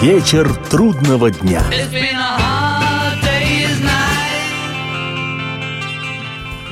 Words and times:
Вечер 0.00 0.54
трудного 0.70 1.32
дня. 1.32 1.60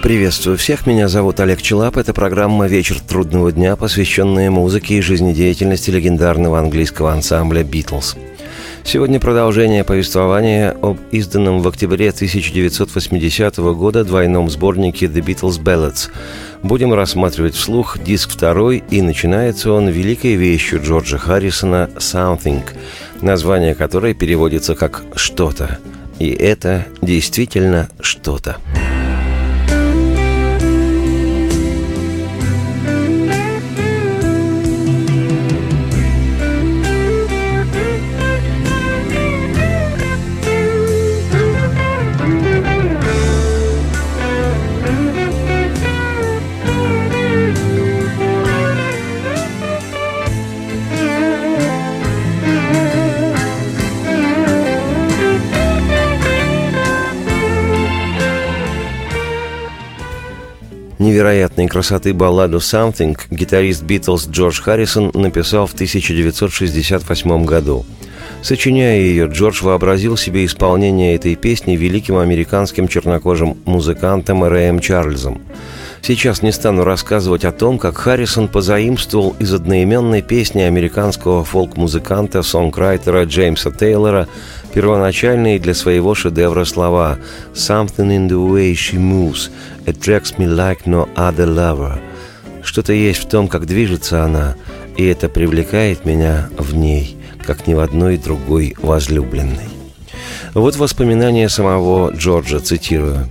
Приветствую 0.01 0.57
всех, 0.57 0.87
меня 0.87 1.09
зовут 1.09 1.41
Олег 1.41 1.61
Челап. 1.61 1.97
Это 1.97 2.15
программа 2.15 2.69
«Вечер 2.69 3.01
трудного 3.01 3.51
дня», 3.51 3.75
посвященная 3.75 4.53
музыке 4.53 4.99
и 4.99 5.01
жизнедеятельности 5.01 5.91
легендарного 5.91 6.61
английского 6.61 7.13
ансамбля 7.13 7.65
«Битлз». 7.65 8.15
Сегодня 8.87 9.19
продолжение 9.19 9.83
повествования 9.83 10.71
об 10.81 10.99
изданном 11.11 11.59
в 11.59 11.67
октябре 11.67 12.11
1980 12.11 13.57
года 13.57 14.05
двойном 14.05 14.49
сборнике 14.49 15.07
«The 15.07 15.25
Beatles 15.25 15.61
Ballads». 15.61 16.09
Будем 16.63 16.95
рассматривать 16.95 17.57
вслух 17.57 17.99
диск 17.99 18.31
второй, 18.31 18.85
и 18.89 19.03
начинается 19.03 19.73
он 19.73 19.89
великой 19.89 20.37
вещью 20.37 20.81
Джорджа 20.81 21.19
Харрисона 21.19 21.91
«Something», 21.97 22.63
название 23.23 23.75
которой 23.75 24.15
переводится 24.15 24.77
как 24.77 25.03
«что-то». 25.17 25.81
И 26.21 26.31
это 26.31 26.87
действительно 27.03 27.89
что-то. 28.01 28.57
Невероятной 61.07 61.69
красоты 61.69 62.13
балладу 62.13 62.57
«Something» 62.57 63.17
гитарист 63.31 63.85
Битлз 63.85 64.27
Джордж 64.27 64.61
Харрисон 64.61 65.13
написал 65.15 65.69
в 65.69 65.75
1968 65.75 67.45
году. 67.45 67.87
Сочиняя 68.43 68.99
ее, 68.99 69.29
Джордж 69.29 69.63
вообразил 69.63 70.17
себе 70.17 70.45
исполнение 70.45 71.15
этой 71.15 71.37
песни 71.37 71.77
великим 71.77 72.17
американским 72.17 72.89
чернокожим 72.89 73.57
музыкантом 73.67 74.43
Рэем 74.43 74.81
Чарльзом. 74.81 75.43
Сейчас 76.07 76.41
не 76.41 76.53
стану 76.53 76.85
рассказывать 76.85 77.45
о 77.45 77.51
том, 77.51 77.81
как 77.81 77.99
Харрисон 77.99 78.47
позаимствовал 78.47 79.35
из 79.41 79.53
одноименной 79.53 80.23
песни 80.23 80.61
американского 80.61 81.43
фолк-музыканта, 81.43 82.45
сонграйтера 82.45 83.25
Джеймса 83.25 83.73
Тейлора 83.73 84.29
первоначальные 84.73 85.59
для 85.59 85.75
своего 85.75 86.15
шедевра 86.15 86.65
слова 86.65 87.19
«Something 87.55 88.11
in 88.11 88.29
the 88.29 88.39
way 88.39 88.73
she 88.73 88.97
moves 88.97 89.51
attracts 89.85 90.39
me 90.39 90.47
like 90.47 90.85
no 90.85 91.13
other 91.17 91.53
lover». 91.53 91.99
Что-то 92.63 92.93
есть 92.93 93.25
в 93.25 93.29
том, 93.29 93.49
как 93.49 93.67
движется 93.67 94.23
она, 94.23 94.55
и 94.97 95.05
это 95.07 95.29
привлекает 95.29 96.05
меня 96.05 96.49
в 96.57 96.77
ней, 96.77 97.17
как 97.45 97.67
ни 97.67 97.75
в 97.75 97.81
одной 97.81 98.17
другой 98.17 98.77
возлюбленной. 98.79 99.71
Вот 100.55 100.77
воспоминания 100.77 101.49
самого 101.49 102.13
Джорджа, 102.13 102.61
цитирую. 102.61 103.29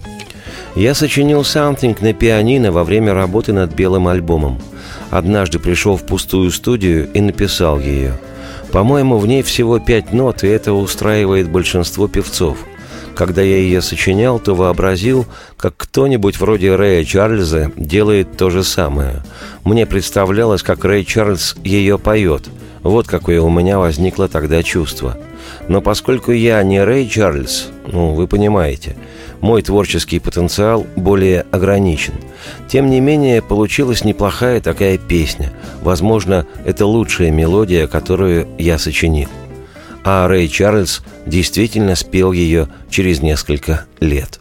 «Я 0.75 0.93
сочинил 0.93 1.41
«Something» 1.41 1.97
на 2.01 2.13
пианино 2.13 2.71
во 2.71 2.83
время 2.83 3.13
работы 3.13 3.53
над 3.53 3.73
белым 3.73 4.07
альбомом. 4.07 4.59
Однажды 5.09 5.59
пришел 5.59 5.97
в 5.97 6.05
пустую 6.05 6.51
студию 6.51 7.09
и 7.13 7.21
написал 7.21 7.79
ее– 7.79 8.13
по-моему, 8.75 9.19
в 9.19 9.25
ней 9.25 9.41
всего 9.41 9.79
пять 9.79 10.11
нот, 10.11 10.43
и 10.43 10.47
это 10.47 10.73
устраивает 10.73 11.49
большинство 11.49 12.09
певцов. 12.09 12.57
Когда 13.15 13.41
я 13.41 13.55
ее 13.55 13.81
сочинял, 13.81 14.37
то 14.37 14.53
вообразил, 14.53 15.25
как 15.55 15.77
кто-нибудь 15.77 16.37
вроде 16.37 16.75
Рэя 16.75 17.05
Чарльза 17.05 17.71
делает 17.77 18.35
то 18.35 18.49
же 18.49 18.65
самое. 18.65 19.23
Мне 19.63 19.85
представлялось, 19.85 20.61
как 20.61 20.83
Рэй 20.83 21.05
Чарльз 21.05 21.55
ее 21.63 21.97
поет. 21.97 22.49
Вот 22.83 23.07
какое 23.07 23.41
у 23.41 23.49
меня 23.49 23.79
возникло 23.79 24.27
тогда 24.27 24.61
чувство. 24.61 25.17
Но 25.69 25.79
поскольку 25.79 26.33
я 26.33 26.61
не 26.61 26.83
Рэй 26.83 27.07
Чарльз, 27.07 27.69
ну, 27.87 28.13
вы 28.13 28.27
понимаете– 28.27 28.97
мой 29.41 29.61
творческий 29.61 30.19
потенциал 30.19 30.85
более 30.95 31.45
ограничен. 31.51 32.13
Тем 32.67 32.89
не 32.89 32.99
менее, 32.99 33.41
получилась 33.41 34.03
неплохая 34.03 34.61
такая 34.61 34.97
песня. 34.97 35.51
Возможно, 35.81 36.45
это 36.65 36.85
лучшая 36.85 37.31
мелодия, 37.31 37.87
которую 37.87 38.47
я 38.57 38.77
сочинил. 38.77 39.29
А 40.03 40.27
Рэй 40.27 40.47
Чарльз 40.47 41.01
действительно 41.25 41.95
спел 41.95 42.31
ее 42.31 42.67
через 42.89 43.21
несколько 43.21 43.85
лет. 43.99 44.39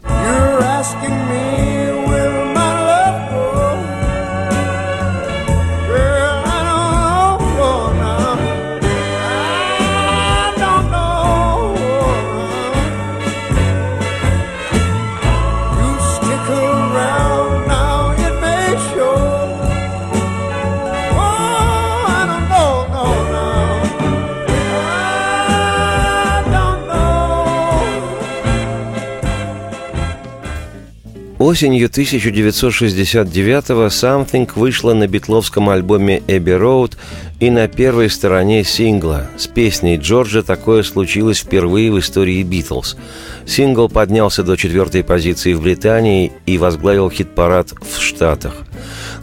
Осенью 31.55 31.87
1969-го 31.87 33.85
«Something» 33.85 34.49
вышла 34.55 34.93
на 34.93 35.07
битловском 35.07 35.69
альбоме 35.69 36.21
«Эбби 36.27 36.51
Роуд» 36.51 36.97
и 37.39 37.49
на 37.49 37.69
первой 37.69 38.09
стороне 38.09 38.65
сингла. 38.65 39.29
С 39.37 39.47
песней 39.47 39.95
Джорджа 39.95 40.43
такое 40.43 40.83
случилось 40.83 41.39
впервые 41.39 41.93
в 41.93 41.99
истории 41.99 42.43
«Битлз». 42.43 42.97
Сингл 43.45 43.87
поднялся 43.87 44.43
до 44.43 44.57
четвертой 44.57 45.05
позиции 45.05 45.53
в 45.53 45.61
Британии 45.61 46.33
и 46.45 46.57
возглавил 46.57 47.09
хит-парад 47.09 47.71
в 47.71 48.01
Штатах. 48.01 48.55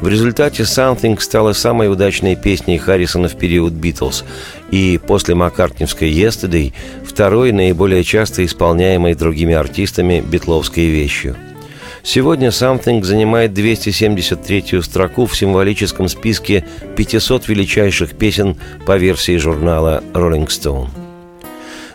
В 0.00 0.08
результате 0.08 0.62
«Something» 0.62 1.20
стала 1.20 1.52
самой 1.52 1.92
удачной 1.92 2.34
песней 2.34 2.78
Харрисона 2.78 3.28
в 3.28 3.36
период 3.36 3.74
«Битлз» 3.74 4.24
и 4.70 4.98
после 5.06 5.34
маккартневской 5.34 6.10
«Yesterday» 6.10 6.72
второй 7.04 7.52
наиболее 7.52 8.02
часто 8.02 8.42
исполняемой 8.42 9.16
другими 9.16 9.52
артистами 9.52 10.24
битловской 10.26 10.86
вещью– 10.86 11.36
Сегодня 12.04 12.48
«Something» 12.48 13.04
занимает 13.04 13.52
273-ю 13.52 14.82
строку 14.82 15.26
в 15.26 15.36
символическом 15.36 16.08
списке 16.08 16.64
500 16.96 17.48
величайших 17.48 18.16
песен 18.16 18.56
по 18.84 18.96
версии 18.96 19.36
журнала 19.36 20.02
«Rolling 20.12 20.48
Stone». 20.48 20.88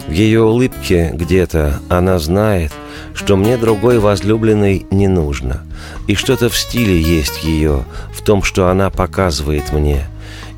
В 0.07 0.11
ее 0.11 0.43
улыбке 0.43 1.11
где-то 1.13 1.81
она 1.89 2.17
знает, 2.19 2.71
что 3.13 3.35
мне 3.35 3.57
другой 3.57 3.99
возлюбленной 3.99 4.85
не 4.91 5.09
нужно. 5.09 5.63
И 6.07 6.15
что-то 6.15 6.49
в 6.49 6.57
стиле 6.57 6.99
есть 6.99 7.43
ее, 7.43 7.83
в 8.13 8.21
том, 8.21 8.41
что 8.41 8.69
она 8.69 8.89
показывает 8.89 9.73
мне. 9.73 10.05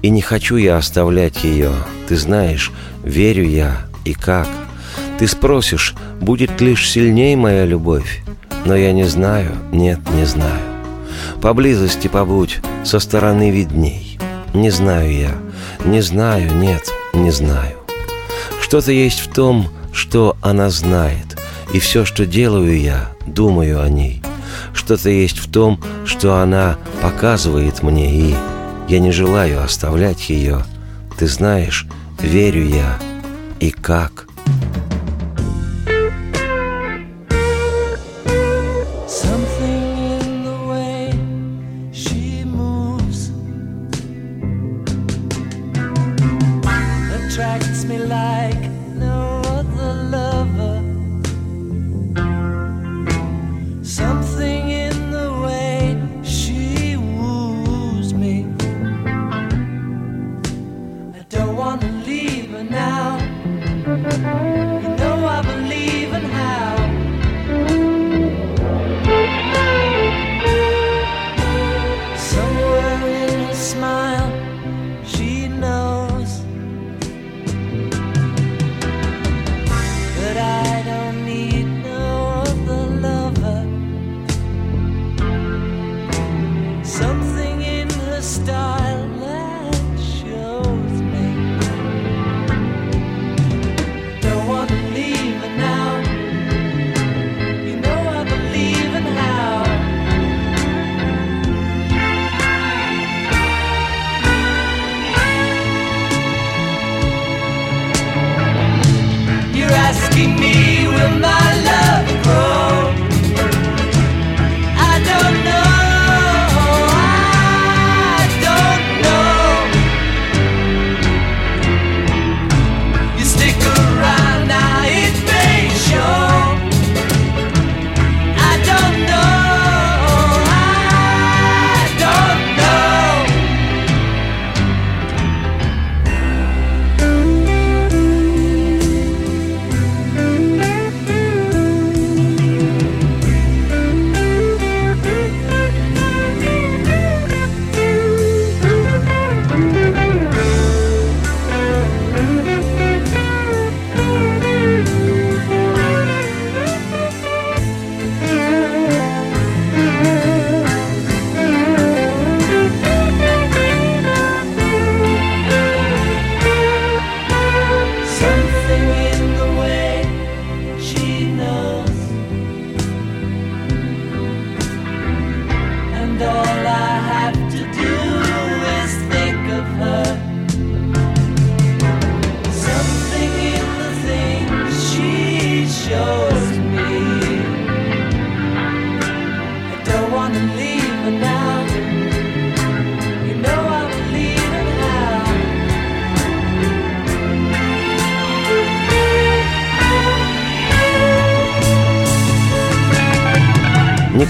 И 0.04 0.12
не 0.12 0.22
хочу 0.22 0.58
я 0.58 0.78
оставлять 0.78 1.44
ее. 1.44 1.72
Ты 2.08 2.16
знаешь, 2.16 2.72
верю 3.04 3.44
я 3.44 3.78
и 4.06 4.14
как. 4.14 4.48
Ты 5.18 5.28
спросишь, 5.28 5.96
будет 6.22 6.62
лишь 6.62 6.88
сильней 6.88 7.36
моя 7.36 7.66
любовь. 7.66 8.22
Но 8.66 8.75
я 8.75 8.92
не 8.92 9.06
знаю, 9.06 9.52
нет, 9.72 10.00
не 10.14 10.25
знаю. 10.25 10.62
Поблизости 11.42 12.08
побудь, 12.08 12.59
со 12.84 13.00
стороны 13.00 13.52
видней. 13.52 14.20
Не 14.53 14.70
знаю 14.70 15.12
я, 15.12 15.31
не 15.86 16.02
знаю, 16.02 16.53
нет, 16.56 16.84
не 17.14 17.31
знаю. 17.31 17.78
Что-то 18.62 18.92
есть 18.92 19.19
в 19.19 19.31
том, 19.31 19.68
что 19.94 20.36
она 20.42 20.69
знает, 20.69 21.39
и 21.74 21.80
все, 21.80 22.06
что 22.06 22.25
делаю 22.25 22.80
я, 22.80 23.10
думаю 23.25 23.81
о 23.81 23.89
ней. 23.89 24.22
Что-то 24.74 25.10
есть 25.10 25.38
в 25.38 25.51
том, 25.51 25.80
что 26.06 26.36
она 26.38 26.78
показывает 27.01 27.83
мне, 27.83 28.12
и 28.12 28.36
я 28.88 29.00
не 29.00 29.12
желаю 29.12 29.63
оставлять 29.63 30.30
ее. 30.30 30.63
Ты 31.18 31.28
знаешь, 31.28 31.86
верю 32.19 32.68
я, 32.68 32.98
и 33.60 33.72
как– 33.72 34.25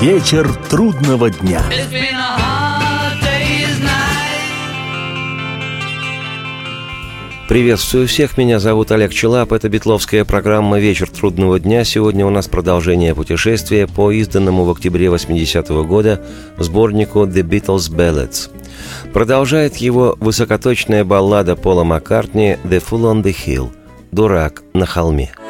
Вечер 0.00 0.52
трудного 0.68 1.30
дня. 1.30 1.62
Приветствую 7.48 8.08
всех, 8.08 8.36
меня 8.36 8.58
зовут 8.58 8.90
Олег 8.90 9.12
Челап, 9.12 9.52
это 9.52 9.68
битловская 9.68 10.24
программа 10.24 10.80
«Вечер 10.80 11.08
трудного 11.08 11.60
дня». 11.60 11.84
Сегодня 11.84 12.26
у 12.26 12.30
нас 12.30 12.48
продолжение 12.48 13.14
путешествия 13.14 13.86
по 13.86 14.10
изданному 14.10 14.64
в 14.64 14.70
октябре 14.70 15.06
80-го 15.06 15.84
года 15.84 16.20
сборнику 16.58 17.20
«The 17.20 17.42
Beatles 17.42 17.90
Ballads». 17.90 18.50
Продолжает 19.12 19.76
его 19.76 20.16
высокоточная 20.18 21.04
баллада 21.04 21.54
Пола 21.54 21.84
Маккартни 21.84 22.56
«The 22.64 22.82
Fool 22.82 23.14
on 23.14 23.22
the 23.22 23.34
Hill»– 23.34 23.70
«Дурак 24.10 24.62
на 24.74 24.84
холме».– 24.84 25.30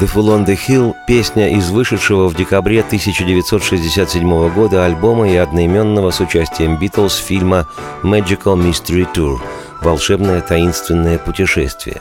«The 0.00 0.06
Fool 0.06 0.28
on 0.28 0.46
the 0.46 0.56
Hill»– 0.56 0.94
песня 1.08 1.48
из 1.48 1.70
вышедшего 1.70 2.28
в 2.28 2.36
декабре 2.36 2.82
1967 2.82 4.54
года 4.54 4.84
альбома 4.84 5.28
и 5.28 5.34
одноименного 5.34 6.12
с 6.12 6.20
участием 6.20 6.78
Битлз 6.78 7.16
фильма 7.16 7.66
«Magical 8.04 8.56
Mystery 8.56 9.08
Tour»– 9.12 9.40
«Волшебное 9.82 10.40
таинственное 10.40 11.18
путешествие». 11.18 12.00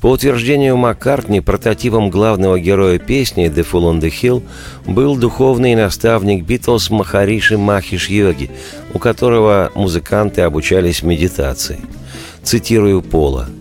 По 0.00 0.06
утверждению 0.06 0.78
Маккартни, 0.78 1.42
прототипом 1.42 2.08
главного 2.08 2.58
героя 2.58 2.98
песни 2.98 3.50
«The 3.50 3.66
Fool 3.70 3.92
on 3.92 4.00
the 4.00 4.10
Hill» 4.10 4.42
был 4.86 5.14
духовный 5.14 5.74
наставник 5.74 6.42
Битлз 6.46 6.88
Махариши 6.88 7.58
Махиш 7.58 8.08
Йоги, 8.08 8.50
у 8.94 8.98
которого 8.98 9.70
музыканты 9.74 10.40
обучались 10.40 11.02
медитации. 11.02 11.80
Цитирую 12.42 13.02
Пола– 13.02 13.46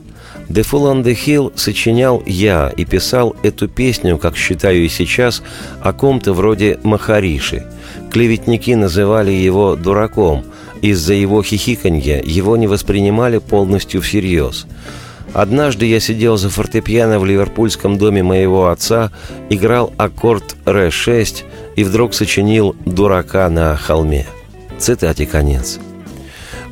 «The 0.50 0.62
Fool 0.62 0.94
on 0.94 1.04
the 1.04 1.16
Hill» 1.16 1.54
сочинял 1.56 2.22
я 2.26 2.72
и 2.76 2.86
писал 2.86 3.36
эту 3.44 3.68
песню, 3.68 4.18
как 4.18 4.38
считаю 4.38 4.86
и 4.86 4.90
сейчас, 4.90 5.42
о 5.82 5.92
ком-то 5.94 6.34
вроде 6.34 6.80
Махариши. 6.84 7.66
Клеветники 8.12 8.72
называли 8.72 9.32
его 9.32 9.76
«дураком», 9.76 10.46
из-за 10.82 11.14
его 11.14 11.42
хихиканья 11.42 12.22
его 12.24 12.58
не 12.58 12.68
воспринимали 12.68 13.40
полностью 13.40 14.02
всерьез. 14.02 14.68
Однажды 15.34 15.86
я 15.86 16.00
сидел 16.00 16.38
за 16.38 16.50
фортепиано 16.50 17.20
в 17.20 17.26
ливерпульском 17.26 17.98
доме 17.98 18.24
моего 18.24 18.70
отца, 18.70 19.12
играл 19.50 19.92
аккорд 19.98 20.56
ре-6 20.66 21.44
и 21.76 21.84
вдруг 21.84 22.14
сочинил 22.14 22.76
«дурака 22.86 23.50
на 23.50 23.76
холме». 23.76 24.28
Цитате 24.78 25.26
конец. 25.26 25.80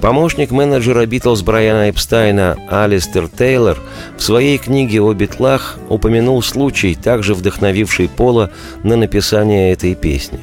Помощник 0.03 0.51
менеджера 0.51 1.05
Битлз 1.05 1.43
Брайана 1.43 1.89
Эпстайна 1.89 2.57
Алистер 2.69 3.29
Тейлор 3.29 3.77
в 4.17 4.21
своей 4.21 4.57
книге 4.57 5.01
о 5.01 5.13
битлах 5.13 5.79
упомянул 5.87 6.43
случай, 6.43 6.93
также 6.93 7.33
вдохновивший 7.33 8.09
Пола 8.09 8.51
на 8.83 8.97
написание 8.97 9.71
этой 9.71 9.95
песни. 9.95 10.39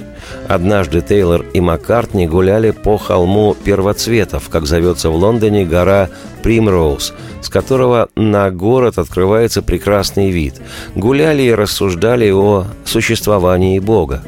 Однажды 0.48 1.02
Тейлор 1.02 1.44
и 1.52 1.60
Маккартни 1.60 2.26
гуляли 2.26 2.70
по 2.70 2.96
холму 2.96 3.54
первоцветов, 3.54 4.48
как 4.48 4.64
зовется 4.64 5.10
в 5.10 5.16
Лондоне 5.16 5.66
гора 5.66 6.08
Примроуз, 6.42 7.12
с 7.42 7.50
которого 7.50 8.08
на 8.16 8.50
город 8.50 8.96
открывается 8.96 9.60
прекрасный 9.60 10.30
вид. 10.30 10.54
Гуляли 10.94 11.42
и 11.42 11.52
рассуждали 11.52 12.30
о 12.30 12.64
существовании 12.86 13.78
Бога. 13.78 14.22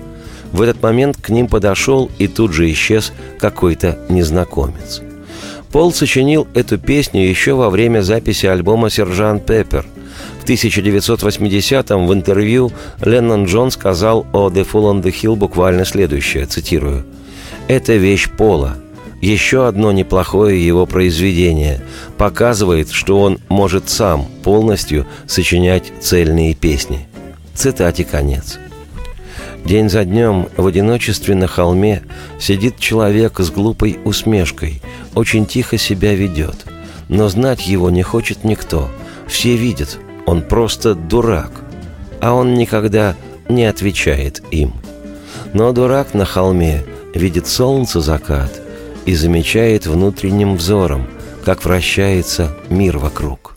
В 0.52 0.60
этот 0.60 0.82
момент 0.82 1.16
к 1.22 1.30
ним 1.30 1.48
подошел 1.48 2.10
и 2.18 2.28
тут 2.28 2.52
же 2.52 2.70
исчез 2.70 3.14
какой-то 3.38 3.98
незнакомец. 4.10 5.00
Пол 5.72 5.90
сочинил 5.90 6.46
эту 6.52 6.76
песню 6.76 7.26
еще 7.26 7.54
во 7.54 7.70
время 7.70 8.02
записи 8.02 8.44
альбома 8.44 8.90
«Сержант 8.90 9.46
Пеппер». 9.46 9.86
В 10.42 10.44
1980-м 10.44 12.06
в 12.06 12.12
интервью 12.12 12.70
Леннон 13.00 13.46
Джон 13.46 13.70
сказал 13.70 14.26
о 14.34 14.50
«The 14.50 14.68
Fool 14.70 14.92
on 14.92 15.02
the 15.02 15.10
Hill» 15.10 15.34
буквально 15.34 15.86
следующее, 15.86 16.44
цитирую. 16.44 17.06
«Это 17.68 17.94
вещь 17.94 18.28
Пола. 18.28 18.76
Еще 19.22 19.66
одно 19.66 19.92
неплохое 19.92 20.64
его 20.64 20.84
произведение. 20.84 21.80
Показывает, 22.18 22.90
что 22.90 23.20
он 23.20 23.38
может 23.48 23.88
сам 23.88 24.26
полностью 24.44 25.06
сочинять 25.26 25.90
цельные 26.00 26.54
песни». 26.54 27.08
Цитате 27.54 28.04
конец. 28.04 28.58
День 29.64 29.88
за 29.88 30.04
днем 30.04 30.48
в 30.56 30.66
одиночестве 30.66 31.34
на 31.34 31.46
холме 31.46 32.02
сидит 32.40 32.78
человек 32.78 33.38
с 33.38 33.50
глупой 33.50 33.98
усмешкой, 34.04 34.82
очень 35.14 35.46
тихо 35.46 35.78
себя 35.78 36.14
ведет. 36.14 36.64
Но 37.08 37.28
знать 37.28 37.66
его 37.66 37.90
не 37.90 38.02
хочет 38.02 38.44
никто. 38.44 38.90
Все 39.26 39.56
видят, 39.56 39.98
он 40.26 40.42
просто 40.42 40.94
дурак. 40.94 41.50
А 42.20 42.34
он 42.34 42.54
никогда 42.54 43.16
не 43.48 43.64
отвечает 43.64 44.42
им. 44.50 44.72
Но 45.52 45.72
дурак 45.72 46.14
на 46.14 46.24
холме 46.24 46.84
видит 47.14 47.46
солнце 47.46 48.00
закат 48.00 48.60
и 49.04 49.14
замечает 49.14 49.86
внутренним 49.86 50.56
взором, 50.56 51.06
как 51.44 51.64
вращается 51.64 52.56
мир 52.70 52.98
вокруг. 52.98 53.56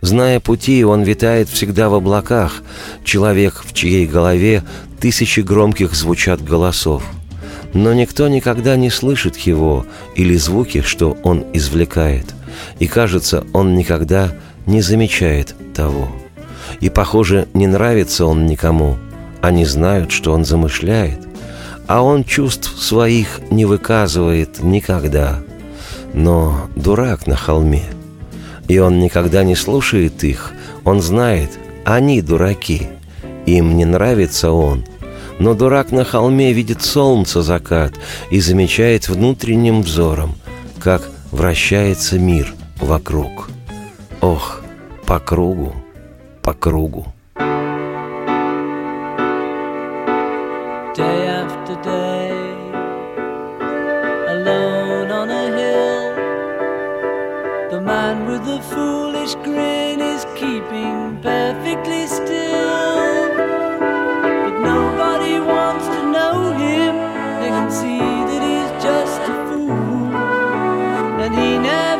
Зная 0.00 0.40
пути, 0.40 0.84
он 0.84 1.02
витает 1.02 1.48
всегда 1.48 1.88
в 1.88 1.94
облаках, 1.94 2.62
человек, 3.04 3.62
в 3.64 3.72
чьей 3.72 4.06
голове 4.06 4.62
тысячи 5.00 5.40
громких 5.40 5.94
звучат 5.94 6.42
голосов. 6.42 7.02
Но 7.74 7.92
никто 7.92 8.28
никогда 8.28 8.76
не 8.76 8.90
слышит 8.90 9.36
его 9.38 9.86
или 10.14 10.36
звуки, 10.36 10.80
что 10.80 11.16
он 11.22 11.44
извлекает. 11.52 12.34
И 12.78 12.86
кажется, 12.86 13.44
он 13.52 13.74
никогда 13.74 14.32
не 14.66 14.80
замечает 14.80 15.54
того. 15.74 16.08
И, 16.80 16.88
похоже, 16.88 17.48
не 17.54 17.66
нравится 17.66 18.26
он 18.26 18.46
никому. 18.46 18.96
Они 19.40 19.64
знают, 19.64 20.10
что 20.10 20.32
он 20.32 20.44
замышляет. 20.44 21.20
А 21.86 22.02
он 22.02 22.24
чувств 22.24 22.76
своих 22.78 23.40
не 23.50 23.64
выказывает 23.64 24.62
никогда. 24.62 25.40
Но 26.14 26.68
дурак 26.74 27.26
на 27.26 27.36
холме. 27.36 27.84
И 28.66 28.78
он 28.78 28.98
никогда 28.98 29.44
не 29.44 29.54
слушает 29.54 30.24
их. 30.24 30.52
Он 30.84 31.00
знает, 31.00 31.50
они 31.84 32.20
дураки. 32.20 32.88
Им 33.46 33.76
не 33.76 33.84
нравится 33.84 34.50
он– 34.50 34.84
но 35.38 35.54
дурак 35.54 35.92
на 35.92 36.04
холме 36.04 36.52
видит 36.52 36.82
солнце 36.82 37.42
закат 37.42 37.94
и 38.30 38.40
замечает 38.40 39.08
внутренним 39.08 39.82
взором, 39.82 40.34
как 40.80 41.02
вращается 41.30 42.18
мир 42.18 42.54
вокруг. 42.80 43.48
Ох, 44.20 44.62
по 45.06 45.20
кругу, 45.20 45.74
по 46.42 46.52
кругу. 46.54 47.06
Day 50.96 51.28
after 51.28 51.76
day, 51.84 52.32
alone 54.34 55.10
on 55.12 55.30
a 55.30 55.46
hill, 55.56 56.14
the 57.70 57.80
man 57.80 58.26
with 58.26 58.44
the 58.44 58.60
foolish 58.62 59.36
grin 59.44 60.00
is 60.00 60.24
keeping 60.34 61.20
perfectly 61.22 62.08
still. 62.08 63.17
Nobody 64.98 65.38
wants 65.38 65.86
to 65.86 66.10
know 66.10 66.50
him. 66.58 66.96
They 67.40 67.50
can 67.50 67.70
see 67.70 68.00
that 68.00 68.42
he's 68.48 68.70
just 68.82 69.20
a 69.30 69.32
fool. 69.46 69.70
And 71.22 71.32
he 71.38 71.56
never 71.56 71.97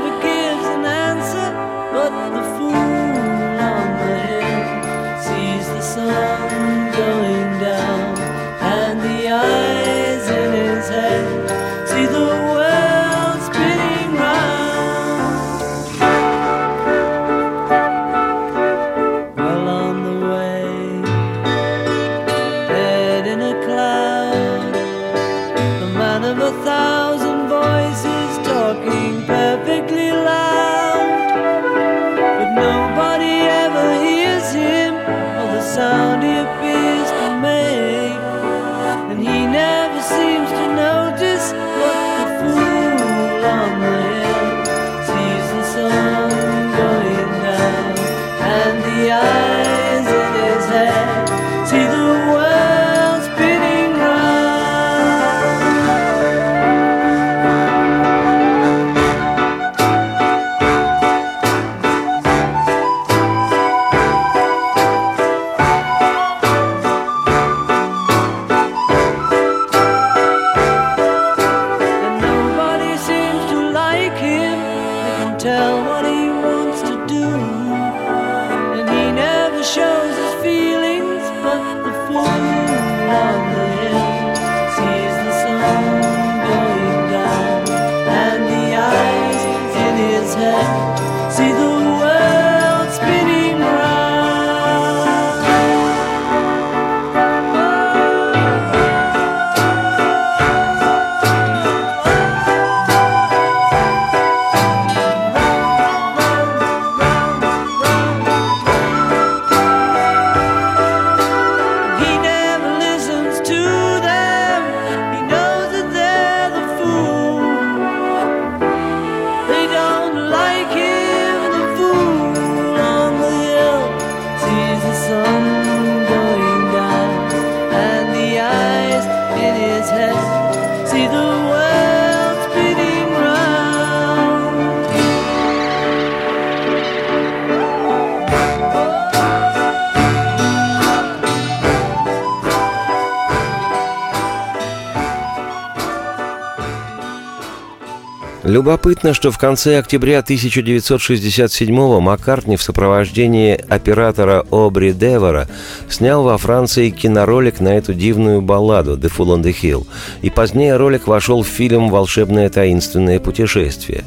Любопытно, 148.48 149.12
что 149.12 149.30
в 149.30 149.36
конце 149.36 149.78
октября 149.78 150.20
1967-го 150.20 152.00
Маккартни 152.00 152.56
в 152.56 152.62
сопровождении 152.62 153.62
оператора 153.68 154.42
Обри 154.50 154.94
Девора 154.94 155.46
снял 155.90 156.22
во 156.22 156.38
Франции 156.38 156.88
киноролик 156.88 157.60
на 157.60 157.76
эту 157.76 157.92
дивную 157.92 158.40
балладу 158.40 158.96
«The 158.96 159.12
Fool 159.14 159.36
on 159.36 159.42
the 159.42 159.54
Hill», 159.54 159.86
и 160.22 160.30
позднее 160.30 160.78
ролик 160.78 161.06
вошел 161.06 161.42
в 161.42 161.46
фильм 161.46 161.90
«Волшебное 161.90 162.48
таинственное 162.48 163.20
путешествие». 163.20 164.04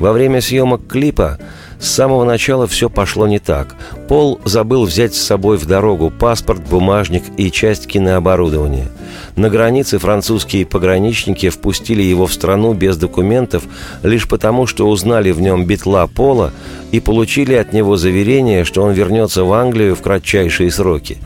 Во 0.00 0.12
время 0.12 0.40
съемок 0.40 0.88
клипа 0.88 1.38
с 1.78 1.88
самого 1.88 2.24
начала 2.24 2.66
все 2.66 2.88
пошло 2.88 3.26
не 3.26 3.38
так. 3.38 3.76
Пол 4.08 4.40
забыл 4.44 4.84
взять 4.84 5.14
с 5.14 5.22
собой 5.22 5.56
в 5.56 5.66
дорогу 5.66 6.10
паспорт, 6.10 6.62
бумажник 6.68 7.24
и 7.36 7.50
часть 7.50 7.86
кинооборудования. 7.86 8.88
На 9.36 9.50
границе 9.50 9.98
французские 9.98 10.66
пограничники 10.66 11.48
впустили 11.50 12.02
его 12.02 12.26
в 12.26 12.32
страну 12.32 12.72
без 12.72 12.96
документов 12.96 13.64
лишь 14.02 14.28
потому, 14.28 14.66
что 14.66 14.88
узнали 14.88 15.32
в 15.32 15.40
нем 15.40 15.66
битла 15.66 16.06
Пола 16.06 16.52
и 16.92 17.00
получили 17.00 17.54
от 17.54 17.72
него 17.72 17.96
заверение, 17.96 18.64
что 18.64 18.82
он 18.82 18.92
вернется 18.92 19.44
в 19.44 19.52
Англию 19.52 19.94
в 19.94 20.02
кратчайшие 20.02 20.70
сроки. 20.70 21.18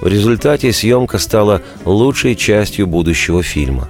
В 0.00 0.08
результате 0.08 0.72
съемка 0.72 1.18
стала 1.18 1.62
лучшей 1.84 2.34
частью 2.34 2.88
будущего 2.88 3.42
фильма. 3.42 3.88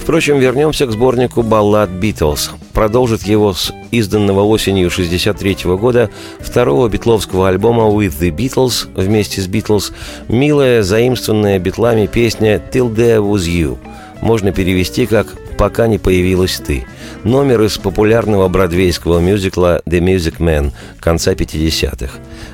Впрочем, 0.00 0.38
вернемся 0.38 0.86
к 0.86 0.92
сборнику 0.92 1.42
баллад 1.42 1.90
«Битлз». 1.90 2.50
Продолжит 2.72 3.22
его 3.24 3.52
с 3.52 3.70
изданного 3.90 4.42
осенью 4.44 4.90
63 4.90 5.58
года 5.76 6.08
второго 6.40 6.88
битловского 6.88 7.48
альбома 7.48 7.84
«With 7.84 8.18
the 8.18 8.30
Beatles» 8.34 8.88
вместе 8.94 9.42
с 9.42 9.46
«Битлз» 9.46 9.92
милая, 10.26 10.82
заимствованная 10.82 11.58
битлами 11.58 12.06
песня 12.06 12.56
«Till 12.56 12.92
There 12.92 13.20
Was 13.20 13.46
You». 13.46 13.76
Можно 14.22 14.52
перевести 14.52 15.04
как 15.04 15.26
«Пока 15.58 15.86
не 15.86 15.98
появилась 15.98 16.56
ты». 16.66 16.86
Номер 17.22 17.62
из 17.62 17.76
популярного 17.76 18.48
бродвейского 18.48 19.18
мюзикла 19.20 19.82
«The 19.84 20.00
Music 20.00 20.38
Man» 20.38 20.72
конца 20.98 21.34
50-х. 21.34 22.10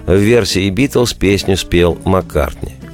В 0.06 0.16
версии 0.16 0.68
«Битлз» 0.68 1.14
песню 1.14 1.56
спел 1.56 1.96
Маккартни– 2.04 2.72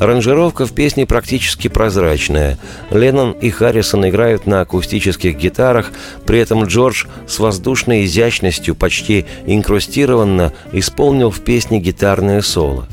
Аранжировка 0.00 0.64
в 0.64 0.72
песне 0.72 1.04
практически 1.04 1.68
прозрачная. 1.68 2.56
Леннон 2.90 3.32
и 3.32 3.50
Харрисон 3.50 4.08
играют 4.08 4.46
на 4.46 4.62
акустических 4.62 5.36
гитарах, 5.36 5.92
при 6.24 6.38
этом 6.38 6.64
Джордж 6.64 7.04
с 7.28 7.38
воздушной 7.38 8.06
изящностью, 8.06 8.74
почти 8.74 9.26
инкрустированно, 9.44 10.54
исполнил 10.72 11.30
в 11.30 11.40
песне 11.40 11.80
гитарное 11.80 12.40
соло. 12.40 12.88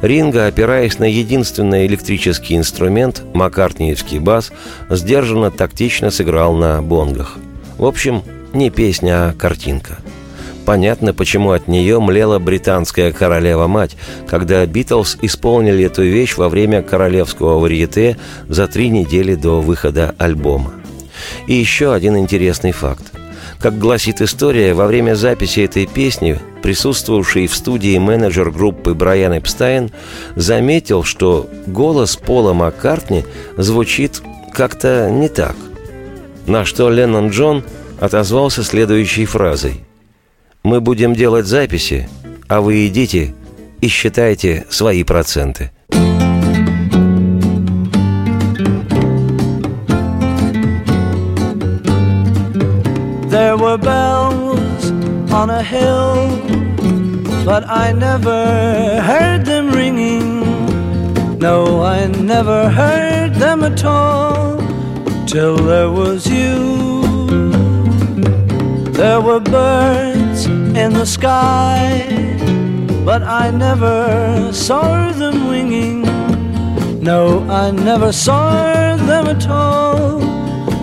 Ринга, 0.00 0.46
опираясь 0.46 0.98
на 0.98 1.04
единственный 1.04 1.84
электрический 1.86 2.56
инструмент, 2.56 3.22
маккартниевский 3.34 4.18
бас, 4.18 4.50
сдержанно 4.88 5.50
тактично 5.50 6.10
сыграл 6.10 6.54
на 6.54 6.80
бонгах. 6.80 7.36
В 7.76 7.84
общем, 7.84 8.22
не 8.54 8.70
песня, 8.70 9.28
а 9.28 9.32
картинка– 9.34 9.98
Понятно, 10.66 11.14
почему 11.14 11.52
от 11.52 11.68
нее 11.68 12.00
млела 12.00 12.40
британская 12.40 13.12
королева-мать, 13.12 13.96
когда 14.26 14.66
Битлз 14.66 15.16
исполнили 15.22 15.84
эту 15.84 16.02
вещь 16.02 16.36
во 16.36 16.48
время 16.48 16.82
королевского 16.82 17.60
варьете 17.60 18.18
за 18.48 18.66
три 18.66 18.88
недели 18.88 19.36
до 19.36 19.60
выхода 19.60 20.16
альбома. 20.18 20.72
И 21.46 21.54
еще 21.54 21.94
один 21.94 22.18
интересный 22.18 22.72
факт. 22.72 23.12
Как 23.60 23.78
гласит 23.78 24.20
история, 24.20 24.74
во 24.74 24.88
время 24.88 25.14
записи 25.14 25.60
этой 25.60 25.86
песни 25.86 26.38
присутствовавший 26.62 27.46
в 27.46 27.54
студии 27.54 27.96
менеджер 27.96 28.50
группы 28.50 28.92
Брайан 28.92 29.38
Эпстайн 29.38 29.92
заметил, 30.34 31.04
что 31.04 31.48
голос 31.68 32.16
Пола 32.16 32.54
Маккартни 32.54 33.24
звучит 33.56 34.20
как-то 34.52 35.08
не 35.10 35.28
так. 35.28 35.54
На 36.48 36.64
что 36.64 36.90
Леннон 36.90 37.28
Джон 37.30 37.62
отозвался 38.00 38.64
следующей 38.64 39.26
фразой– 39.26 39.80
мы 40.66 40.80
будем 40.80 41.14
делать 41.14 41.46
записи, 41.46 42.08
а 42.48 42.60
вы 42.60 42.88
идите 42.88 43.34
и 43.80 43.86
считайте 43.86 44.66
свои 44.68 45.04
проценты. 45.04 45.70
There 53.30 53.56
were 53.56 53.78
bells 53.78 54.90
on 55.30 55.50
a 55.50 55.62
hill, 55.62 56.30
but 57.44 57.64
I 57.68 57.92
never 57.92 59.00
heard 59.02 59.44
them 59.44 59.70
ringing. 59.70 60.42
No, 61.38 61.84
I 61.84 62.08
never 62.08 62.68
heard 62.70 63.36
them 63.36 63.62
at 63.62 63.84
all 63.84 64.58
till 65.28 65.56
there 65.58 65.90
was 65.90 66.26
you. 66.26 67.04
There 68.94 69.20
were 69.20 69.38
birds 69.38 70.05
in 70.76 70.92
the 70.92 71.06
sky, 71.06 72.06
but 73.02 73.22
I 73.22 73.50
never 73.50 74.52
saw 74.52 75.10
them 75.12 75.48
winging. 75.48 76.02
No, 77.02 77.40
I 77.48 77.70
never 77.70 78.12
saw 78.12 78.96
them 78.96 79.26
at 79.26 79.48
all 79.48 80.20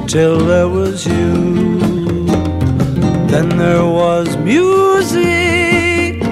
till 0.07 0.39
there 0.39 0.67
was 0.67 1.05
you. 1.05 2.25
Then 3.27 3.49
there 3.49 3.85
was 3.85 4.35
music 4.37 6.23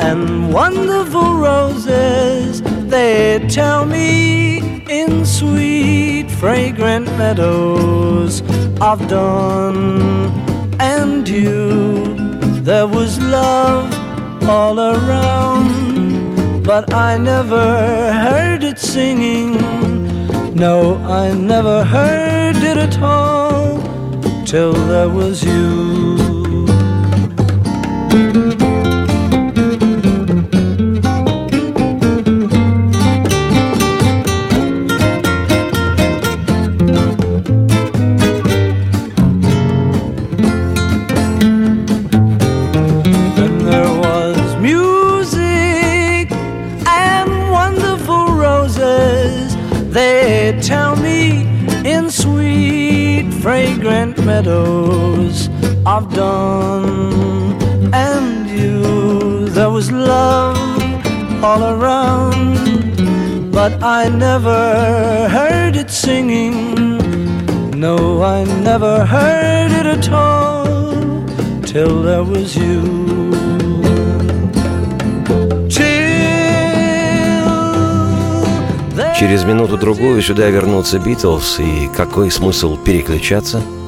and 0.00 0.52
wonderful 0.52 1.34
roses. 1.36 2.62
They 2.90 3.46
tell 3.48 3.86
me 3.86 4.82
in 4.88 5.24
sweet, 5.24 6.28
fragrant 6.32 7.06
meadows 7.16 8.42
of 8.80 9.06
dawn 9.06 10.32
and 10.80 11.24
dew. 11.24 12.27
There 12.68 12.86
was 12.86 13.18
love 13.18 13.88
all 14.46 14.78
around, 14.78 16.64
but 16.64 16.92
I 16.92 17.16
never 17.16 18.12
heard 18.12 18.62
it 18.62 18.78
singing. 18.78 19.54
No, 20.54 20.96
I 20.96 21.32
never 21.32 21.82
heard 21.82 22.56
it 22.56 22.76
at 22.76 23.00
all 23.00 23.80
till 24.44 24.74
there 24.74 25.08
was 25.08 25.42
you. 25.42 26.07
dawn 56.18 56.84
and 57.92 58.50
you. 58.60 59.48
There 59.56 59.70
was 59.70 59.86
love 59.92 60.58
all 61.48 61.62
around, 61.74 62.58
but 63.58 63.72
I 64.00 64.02
never 64.26 64.60
heard 65.36 65.74
it 65.82 65.90
singing. 65.90 66.56
No, 67.86 67.96
I 68.36 68.38
never 68.70 68.94
heard 69.14 69.70
it 69.80 69.86
at 69.96 70.06
all 70.10 70.66
till 71.70 71.94
there 72.08 72.24
was 72.32 72.48
you. 72.56 72.82
Через 79.18 79.42
минуту-другую 79.44 80.22
сюда 80.22 80.48
вернутся 80.48 81.00
Битлз, 81.00 81.58
и 81.58 81.88
какой 81.96 82.30
смысл 82.30 82.76
переключаться– 82.76 83.60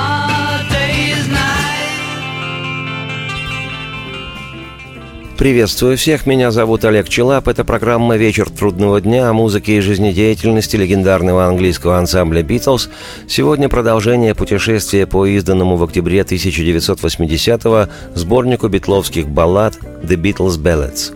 Приветствую 5.41 5.97
всех, 5.97 6.27
меня 6.27 6.51
зовут 6.51 6.85
Олег 6.85 7.09
Челап. 7.09 7.47
Это 7.47 7.63
программа 7.63 8.15
«Вечер 8.15 8.47
трудного 8.47 9.01
дня» 9.01 9.27
о 9.27 9.33
музыке 9.33 9.77
и 9.77 9.81
жизнедеятельности 9.81 10.75
легендарного 10.75 11.47
английского 11.47 11.97
ансамбля 11.97 12.43
«Битлз». 12.43 12.89
Сегодня 13.27 13.67
продолжение 13.67 14.35
путешествия 14.35 15.07
по 15.07 15.25
изданному 15.25 15.77
в 15.77 15.83
октябре 15.83 16.19
1980-го 16.19 17.91
сборнику 18.13 18.67
битловских 18.67 19.29
баллад 19.29 19.79
«The 20.03 20.15
Beatles 20.15 20.61
Ballads». 20.61 21.15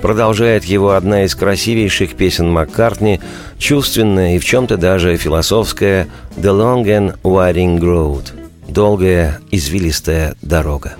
Продолжает 0.00 0.62
его 0.62 0.92
одна 0.92 1.24
из 1.24 1.34
красивейших 1.34 2.14
песен 2.14 2.48
Маккартни, 2.48 3.18
чувственная 3.58 4.36
и 4.36 4.38
в 4.38 4.44
чем-то 4.44 4.76
даже 4.76 5.16
философская 5.16 6.06
«The 6.36 6.56
Long 6.56 6.84
and 6.84 7.20
Winding 7.24 7.80
Road»– 7.80 8.26
«Долгая 8.68 9.40
извилистая 9.50 10.36
дорога». 10.42 10.92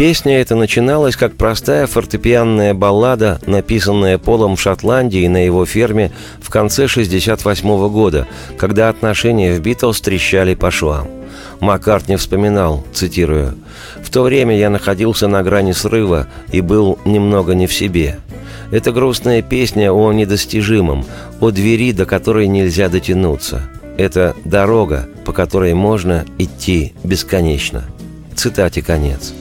Песня 0.00 0.40
эта 0.40 0.56
начиналась 0.56 1.14
как 1.14 1.36
простая 1.36 1.86
фортепианная 1.86 2.72
баллада, 2.72 3.38
написанная 3.44 4.16
Полом 4.16 4.56
в 4.56 4.60
Шотландии 4.62 5.28
на 5.28 5.44
его 5.44 5.66
ферме 5.66 6.10
в 6.40 6.48
конце 6.48 6.88
68 6.88 7.88
года, 7.90 8.26
когда 8.56 8.88
отношения 8.88 9.52
в 9.52 9.60
Битлз 9.60 10.00
трещали 10.00 10.54
по 10.54 10.70
швам. 10.70 11.06
Маккартни 11.60 12.16
вспоминал, 12.16 12.82
цитирую, 12.94 13.58
«В 14.02 14.08
то 14.08 14.22
время 14.22 14.56
я 14.56 14.70
находился 14.70 15.28
на 15.28 15.42
грани 15.42 15.72
срыва 15.72 16.28
и 16.50 16.62
был 16.62 16.98
немного 17.04 17.54
не 17.54 17.66
в 17.66 17.74
себе. 17.74 18.20
Это 18.70 18.92
грустная 18.92 19.42
песня 19.42 19.92
о 19.92 20.10
недостижимом, 20.14 21.04
о 21.40 21.50
двери, 21.50 21.92
до 21.92 22.06
которой 22.06 22.46
нельзя 22.46 22.88
дотянуться. 22.88 23.68
Это 23.98 24.34
дорога, 24.46 25.10
по 25.26 25.34
которой 25.34 25.74
можно 25.74 26.24
идти 26.38 26.94
бесконечно». 27.04 27.84
Цитате 28.34 28.80
конец. 28.80 29.34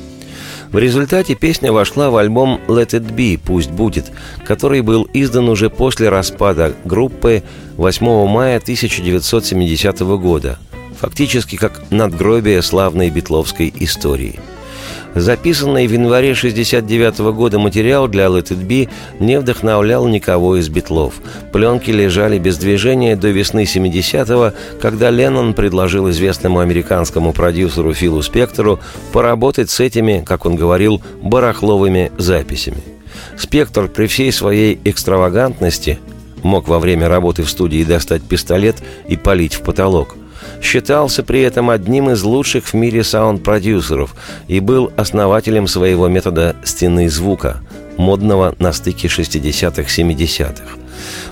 В 0.71 0.77
результате 0.77 1.33
песня 1.33 1.71
вошла 1.71 2.11
в 2.11 2.17
альбом 2.17 2.61
«Let 2.67 2.89
It 2.91 3.15
Be» 3.15 3.39
«Пусть 3.43 3.71
будет», 3.71 4.11
который 4.45 4.81
был 4.81 5.09
издан 5.13 5.49
уже 5.49 5.71
после 5.71 6.09
распада 6.09 6.75
группы 6.85 7.41
8 7.77 8.27
мая 8.27 8.57
1970 8.57 9.99
года, 9.99 10.59
фактически 10.99 11.55
как 11.55 11.81
надгробие 11.89 12.61
славной 12.61 13.09
битловской 13.09 13.73
истории. 13.79 14.39
Записанный 15.15 15.87
в 15.87 15.91
январе 15.91 16.33
1969 16.33 17.19
года 17.35 17.57
материал 17.57 18.07
для 18.07 18.25
Let 18.25 18.49
It 18.49 18.65
Be 18.65 18.89
не 19.19 19.39
вдохновлял 19.39 20.07
никого 20.07 20.57
из 20.57 20.69
битлов. 20.69 21.15
Пленки 21.51 21.89
лежали 21.89 22.37
без 22.37 22.57
движения 22.57 23.15
до 23.15 23.29
весны 23.29 23.63
70-го, 23.63 24.53
когда 24.79 25.09
Леннон 25.09 25.53
предложил 25.53 26.09
известному 26.11 26.59
американскому 26.59 27.33
продюсеру 27.33 27.93
Филу 27.93 28.21
Спектору 28.21 28.79
поработать 29.11 29.71
с 29.71 29.79
этими, 29.79 30.23
как 30.25 30.45
он 30.45 30.55
говорил, 30.55 31.01
барахловыми 31.21 32.11
записями. 32.17 32.83
Спектр 33.35 33.87
при 33.87 34.05
всей 34.05 34.31
своей 34.31 34.79
экстравагантности 34.83 35.97
мог 36.43 36.67
во 36.67 36.79
время 36.79 37.09
работы 37.09 37.43
в 37.43 37.49
студии 37.49 37.83
достать 37.83 38.21
пистолет 38.21 38.75
и 39.07 39.17
палить 39.17 39.55
в 39.55 39.61
потолок– 39.61 40.15
считался 40.61 41.23
при 41.23 41.41
этом 41.41 41.69
одним 41.69 42.09
из 42.09 42.23
лучших 42.23 42.67
в 42.67 42.73
мире 42.73 43.03
саунд-продюсеров 43.03 44.15
и 44.47 44.59
был 44.59 44.91
основателем 44.97 45.67
своего 45.67 46.07
метода 46.07 46.55
стены 46.63 47.09
звука, 47.09 47.61
модного 47.97 48.55
на 48.59 48.71
стыке 48.71 49.07
60-х-70-х. 49.07 50.77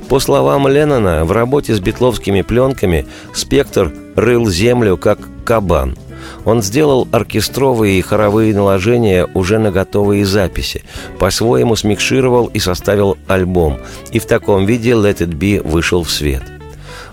По 0.10 0.20
словам 0.20 0.68
Леннона, 0.68 1.26
в 1.26 1.32
работе 1.32 1.76
с 1.76 1.80
битловскими 1.80 2.42
пленками 2.42 3.06
«Спектр» 3.34 3.94
рыл 4.16 4.48
землю 4.48 4.98
как 4.98 5.20
кабан– 5.44 5.98
он 6.46 6.62
сделал 6.62 7.08
оркестровые 7.12 8.00
и 8.00 8.02
хоровые 8.02 8.54
наложения 8.54 9.28
уже 9.34 9.60
на 9.60 9.72
готовые 9.72 10.26
записи, 10.26 10.84
по-своему 11.20 11.76
смикшировал 11.76 12.48
и 12.48 12.60
составил 12.60 13.18
альбом, 13.28 13.80
и 14.12 14.20
в 14.20 14.26
таком 14.26 14.66
виде 14.66 14.92
«Let 14.92 15.18
It 15.18 15.34
Be» 15.38 15.66
вышел 15.66 16.04
в 16.04 16.12
свет– 16.12 16.44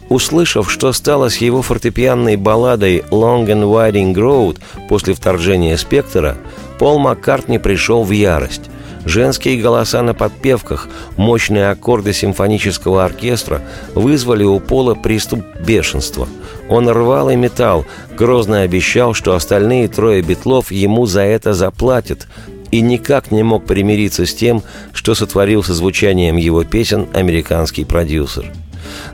Услышав, 0.09 0.71
что 0.71 0.93
стало 0.93 1.31
с 1.31 1.39
его 1.39 1.63
фортепианной 1.63 2.37
балладой 2.37 3.05
«Long 3.11 3.47
and 3.47 3.65
Winding 3.65 4.15
Road» 4.15 4.59
после 4.89 5.15
вторжения 5.15 5.77
«Спектра», 5.77 6.37
Пол 6.79 6.99
Маккартни 6.99 7.59
пришел 7.59 8.03
в 8.03 8.11
ярость. 8.11 8.63
Женские 9.05 9.61
голоса 9.61 10.03
на 10.03 10.15
подпевках, 10.15 10.89
мощные 11.17 11.71
аккорды 11.71 12.13
симфонического 12.13 13.05
оркестра 13.05 13.61
вызвали 13.95 14.45
у 14.45 14.59
Пола 14.61 14.95
приступ 14.95 15.45
бешенства. 15.61 16.27
Он 16.69 16.89
рвал 16.89 17.31
и 17.31 17.37
металл, 17.37 17.85
грозно 18.17 18.63
обещал, 18.63 19.13
что 19.13 19.35
остальные 19.35 19.89
трое 19.89 20.23
битлов 20.23 20.73
ему 20.73 21.07
за 21.07 21.21
это 21.21 21.53
заплатят, 21.53 22.27
и 22.71 22.81
никак 22.81 23.31
не 23.31 23.43
мог 23.43 23.67
примириться 23.67 24.27
с 24.27 24.35
тем, 24.35 24.63
что 24.93 25.15
сотворил 25.15 25.63
со 25.63 25.75
звучанием 25.75 26.37
его 26.37 26.65
песен 26.65 27.07
американский 27.13 27.85
продюсер– 27.85 28.51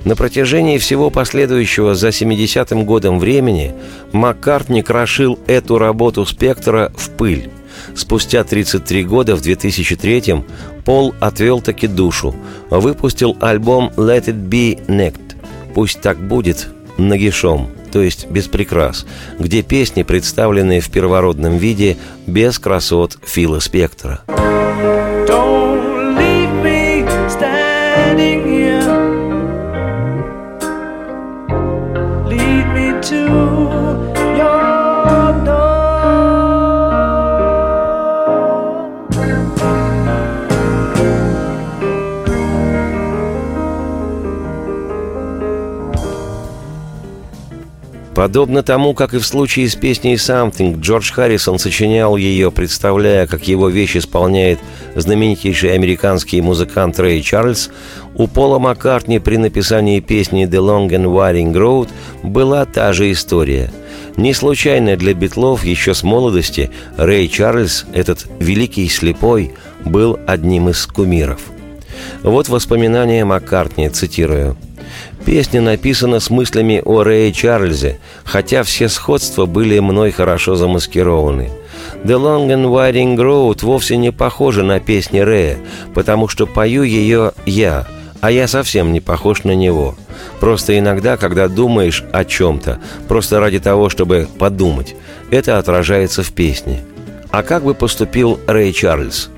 на 0.05 0.17
протяжении 0.17 0.79
всего 0.79 1.11
последующего 1.11 1.95
за 1.95 2.09
70-м 2.09 2.85
годом 2.85 3.19
времени 3.19 3.73
Маккартни 4.13 4.83
крошил 4.83 5.39
эту 5.47 5.79
работу 5.79 6.25
«Спектра» 6.27 6.93
в 6.97 7.11
пыль. 7.11 7.51
Спустя 7.95 8.45
33 8.45 9.05
года, 9.05 9.37
в 9.37 9.41
2003-м, 9.41 10.45
Пол 10.85 11.15
отвел 11.21 11.61
таки 11.61 11.87
душу, 11.87 12.35
выпустил 12.71 13.37
альбом 13.41 13.93
«Let 13.97 14.27
it 14.27 14.49
be 14.49 14.87
Necked» 14.87 15.37
«Пусть 15.75 16.01
так 16.01 16.19
будет» 16.19 16.69
нагишом, 17.01 17.71
то 17.93 18.03
есть 18.03 18.29
без 18.29 18.47
прикрас, 18.47 19.07
где 19.39 19.63
песни 19.63 20.03
представлены 20.03 20.81
в 20.81 20.91
первородном 20.91 21.57
виде 21.57 21.97
без 22.27 22.59
красот 22.59 23.19
Фила 23.25 23.59
Спектра. 23.61 24.21
Don't 25.27 26.17
leave 26.17 26.63
me 26.63 27.07
standing 27.29 28.50
Подобно 48.21 48.63
тому, 48.63 48.93
как 48.93 49.15
и 49.15 49.19
в 49.19 49.25
случае 49.25 49.67
с 49.67 49.75
песней 49.75 50.17
«Something», 50.17 50.79
Джордж 50.79 51.11
Харрисон 51.11 51.59
сочинял 51.59 52.19
ее, 52.19 52.53
представляя, 52.53 53.27
как 53.27 53.49
его 53.49 53.71
вещь 53.71 53.97
исполняет 53.97 54.59
знаменитейший 54.95 55.73
американский 55.73 56.43
музыкант 56.43 57.01
Рэй 57.01 57.23
Чарльз, 57.23 57.71
у 58.15 58.27
Пола 58.27 58.59
Маккартни 58.59 59.21
при 59.21 59.39
написании 59.39 60.01
песни 60.01 60.47
«The 60.47 60.59
Long 60.59 60.91
and 60.91 61.07
Winding 61.07 61.55
Road» 61.55 61.89
была 62.23 62.67
та 62.67 62.93
же 62.93 63.11
история. 63.11 63.73
Не 64.19 64.35
случайно 64.35 64.99
для 64.99 65.15
Битлов 65.15 65.65
еще 65.65 65.95
с 65.95 66.03
молодости 66.03 66.71
Рэй 66.99 67.27
Чарльз, 67.27 67.87
этот 67.95 68.27
великий 68.39 68.87
слепой, 68.91 69.55
был 69.87 70.19
одним 70.27 70.69
из 70.69 70.85
кумиров– 70.85 71.41
Вот 72.23 72.49
воспоминания 72.49 73.25
Маккартни, 73.25 73.89
цитирую. 73.89 74.57
Песня 75.25 75.61
написана 75.61 76.21
с 76.21 76.31
мыслями 76.31 76.83
о 76.85 77.03
Рэе 77.03 77.33
Чарльзе, 77.33 77.99
хотя 78.25 78.63
все 78.63 78.89
сходства 78.89 79.47
были 79.47 79.79
мной 79.79 80.11
хорошо 80.11 80.57
замаскированы. 80.57 81.51
«The 82.05 82.17
Long 82.19 82.49
and 82.49 82.67
Winding 82.67 83.17
Road» 83.17 83.65
вовсе 83.65 83.97
не 83.97 84.11
похожа 84.13 84.63
на 84.63 84.81
песни 84.81 85.19
Рэя, 85.19 85.59
потому 85.95 86.29
что 86.29 86.47
пою 86.47 86.83
ее 86.83 87.33
я, 87.47 87.87
а 88.21 88.31
я 88.31 88.49
совсем 88.49 88.93
не 88.93 89.01
похож 89.01 89.45
на 89.45 89.55
него. 89.55 89.95
Просто 90.41 90.79
иногда, 90.79 91.17
когда 91.17 91.49
думаешь 91.49 92.05
о 92.13 92.25
чем-то, 92.25 92.79
просто 93.09 93.41
ради 93.41 93.59
того, 93.59 93.89
чтобы 93.89 94.29
подумать, 94.39 94.95
это 95.31 95.59
отражается 95.59 96.23
в 96.23 96.33
песне. 96.33 96.83
А 97.31 97.43
как 97.43 97.63
бы 97.63 97.75
поступил 97.75 98.41
Рэй 98.47 98.73
Чарльз? 98.73 99.31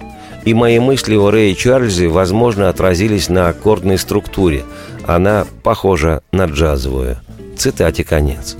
И 0.44 0.54
мои 0.54 0.78
мысли 0.78 1.14
о 1.14 1.30
Рэе 1.30 1.54
Чарльзе, 1.54 2.08
возможно, 2.08 2.68
отразились 2.68 3.28
на 3.28 3.48
аккордной 3.48 3.98
структуре. 3.98 4.64
Она 5.06 5.46
похожа 5.62 6.22
на 6.32 6.46
джазовую. 6.46 7.18
Цитате 7.56 8.02
конец. 8.02 8.56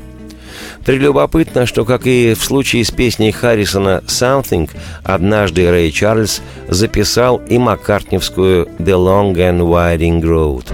Прелюбопытно, 0.84 1.66
что, 1.66 1.84
как 1.84 2.06
и 2.06 2.34
в 2.34 2.42
случае 2.42 2.84
с 2.84 2.90
песней 2.90 3.30
Харрисона 3.30 4.02
«Something», 4.06 4.68
однажды 5.04 5.70
Рэй 5.70 5.90
Чарльз 5.92 6.42
записал 6.68 7.40
и 7.48 7.58
маккартневскую 7.58 8.66
«The 8.78 8.96
Long 8.96 9.34
and 9.34 9.60
Winding 9.60 10.20
Road». 10.22 10.66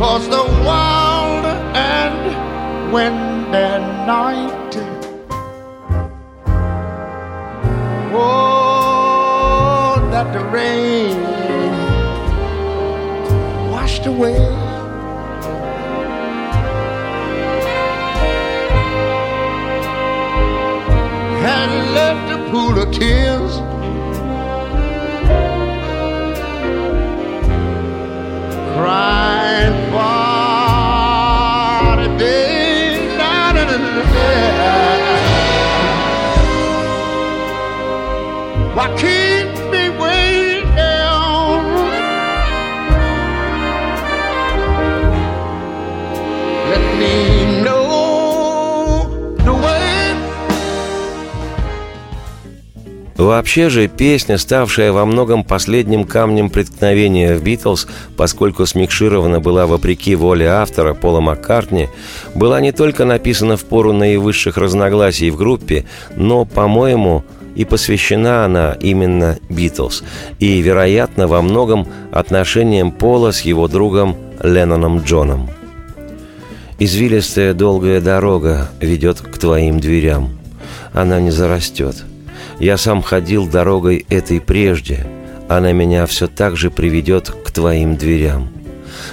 Away. 14.18 14.36
And 21.40 21.94
left 21.94 22.32
a 22.32 22.38
pool 22.50 22.76
of 22.78 22.90
tears 22.92 23.60
crying 28.74 29.74
for 29.92 31.96
the 32.02 32.08
day. 32.18 33.16
Na, 33.16 33.52
na, 33.52 33.64
na, 33.64 33.76
na, 33.76 34.02
na. 34.02 34.18
Вообще 53.18 53.68
же, 53.68 53.88
песня, 53.88 54.38
ставшая 54.38 54.92
во 54.92 55.04
многом 55.04 55.42
последним 55.42 56.04
камнем 56.04 56.50
преткновения 56.50 57.34
в 57.34 57.42
«Битлз», 57.42 57.88
поскольку 58.16 58.64
смикширована 58.64 59.40
была 59.40 59.66
вопреки 59.66 60.14
воле 60.14 60.46
автора 60.46 60.94
Пола 60.94 61.18
Маккартни, 61.18 61.88
была 62.36 62.60
не 62.60 62.70
только 62.70 63.04
написана 63.04 63.56
в 63.56 63.64
пору 63.64 63.92
наивысших 63.92 64.56
разногласий 64.56 65.30
в 65.30 65.36
группе, 65.36 65.84
но, 66.14 66.44
по-моему, 66.44 67.24
и 67.56 67.64
посвящена 67.64 68.44
она 68.44 68.76
именно 68.80 69.36
«Битлз», 69.48 70.04
и, 70.38 70.60
вероятно, 70.60 71.26
во 71.26 71.42
многом 71.42 71.88
отношениям 72.12 72.92
Пола 72.92 73.32
с 73.32 73.40
его 73.40 73.66
другом 73.66 74.16
Ленноном 74.44 75.00
Джоном. 75.00 75.50
Извилистая 76.78 77.52
долгая 77.52 78.00
дорога 78.00 78.70
ведет 78.80 79.20
к 79.20 79.38
твоим 79.38 79.80
дверям. 79.80 80.38
Она 80.92 81.18
не 81.18 81.32
зарастет. 81.32 82.04
Я 82.60 82.76
сам 82.76 83.02
ходил 83.02 83.46
дорогой 83.46 84.04
этой 84.08 84.40
прежде. 84.40 85.06
Она 85.48 85.72
меня 85.72 86.06
все 86.06 86.26
так 86.26 86.56
же 86.56 86.70
приведет 86.70 87.30
к 87.30 87.50
твоим 87.50 87.96
дверям. 87.96 88.48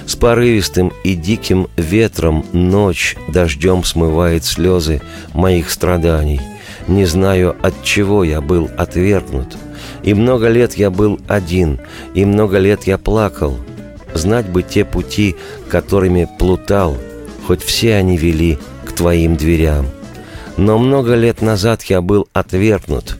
С 0.04 0.16
порывистым 0.16 0.92
и 1.04 1.14
диким 1.14 1.68
ветром 1.76 2.44
ночь 2.52 3.16
дождем 3.28 3.84
смывает 3.84 4.44
слезы 4.44 5.00
моих 5.32 5.70
страданий. 5.70 6.40
Не 6.88 7.04
знаю, 7.04 7.56
от 7.62 7.82
чего 7.84 8.24
я 8.24 8.40
был 8.40 8.68
отвергнут. 8.76 9.56
И 10.02 10.14
много 10.14 10.48
лет 10.48 10.74
я 10.74 10.90
был 10.90 11.20
один, 11.28 11.80
и 12.14 12.24
много 12.24 12.58
лет 12.58 12.84
я 12.84 12.98
плакал. 12.98 13.56
Знать 14.14 14.48
бы 14.48 14.62
те 14.62 14.84
пути, 14.84 15.36
которыми 15.68 16.28
плутал, 16.38 16.96
хоть 17.46 17.62
все 17.62 17.94
они 17.96 18.16
вели 18.16 18.58
к 18.84 18.92
твоим 18.92 19.36
дверям. 19.36 19.86
Но 20.56 20.78
много 20.78 21.14
лет 21.14 21.42
назад 21.42 21.82
я 21.84 22.00
был 22.00 22.28
отвергнут, 22.32 23.18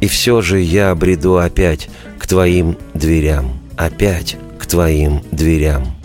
и 0.00 0.06
все 0.08 0.40
же 0.40 0.60
я 0.60 0.94
бреду 0.94 1.38
опять 1.38 1.88
к 2.18 2.26
твоим 2.26 2.76
дверям, 2.94 3.58
опять 3.76 4.36
к 4.58 4.66
твоим 4.66 5.22
дверям. 5.30 5.96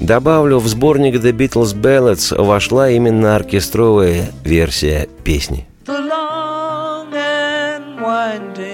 Добавлю, 0.00 0.58
в 0.58 0.68
сборник 0.68 1.14
The 1.14 1.32
Beatles 1.32 1.74
Ballads 1.74 2.34
вошла 2.42 2.90
именно 2.90 3.36
оркестровая 3.36 4.30
версия 4.44 5.08
песни. 5.24 5.66
the 5.86 6.00
long 6.00 7.12
and 7.12 8.00
winding 8.00 8.73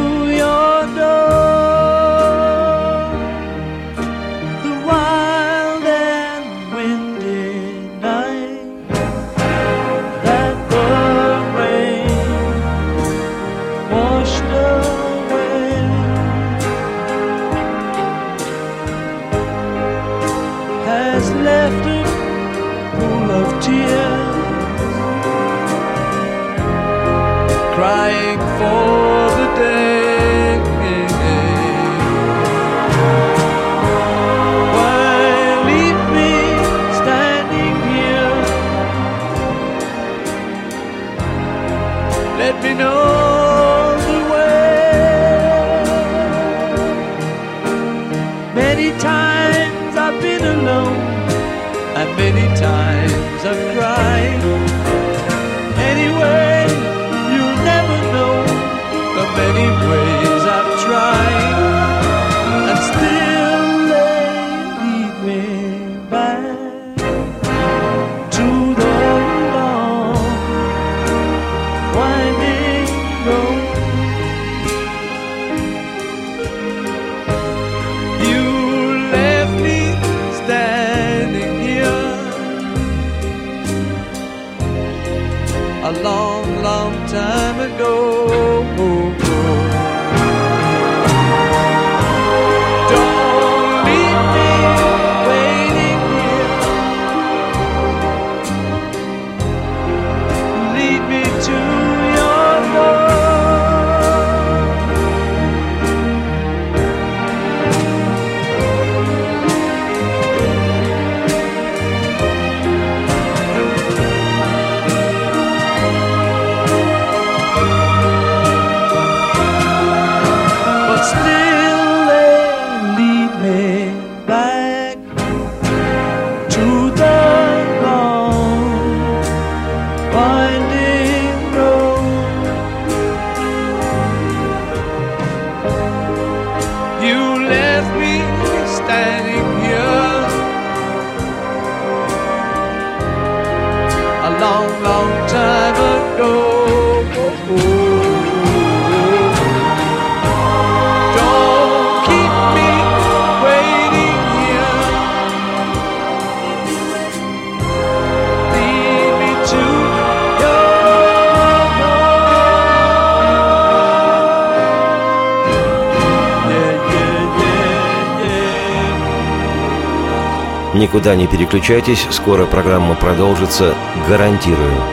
Никуда 171.01 171.15
не 171.15 171.25
переключайтесь, 171.25 172.05
скоро 172.11 172.45
программа 172.45 172.93
продолжится, 172.93 173.73
гарантирую. 174.07 174.83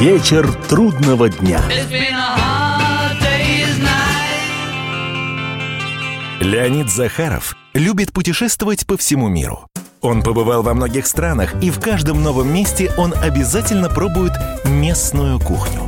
Вечер 0.00 0.52
трудного 0.68 1.28
дня. 1.28 1.60
Леонид 6.40 6.90
Захаров 6.90 7.56
любит 7.72 8.12
путешествовать 8.12 8.84
по 8.84 8.96
всему 8.96 9.28
миру. 9.28 9.68
Он 10.00 10.24
побывал 10.24 10.64
во 10.64 10.74
многих 10.74 11.06
странах, 11.06 11.54
и 11.62 11.70
в 11.70 11.78
каждом 11.78 12.24
новом 12.24 12.52
месте 12.52 12.90
он 12.96 13.14
обязательно 13.14 13.88
пробует 13.88 14.32
местную 14.64 15.38
кухню. 15.38 15.87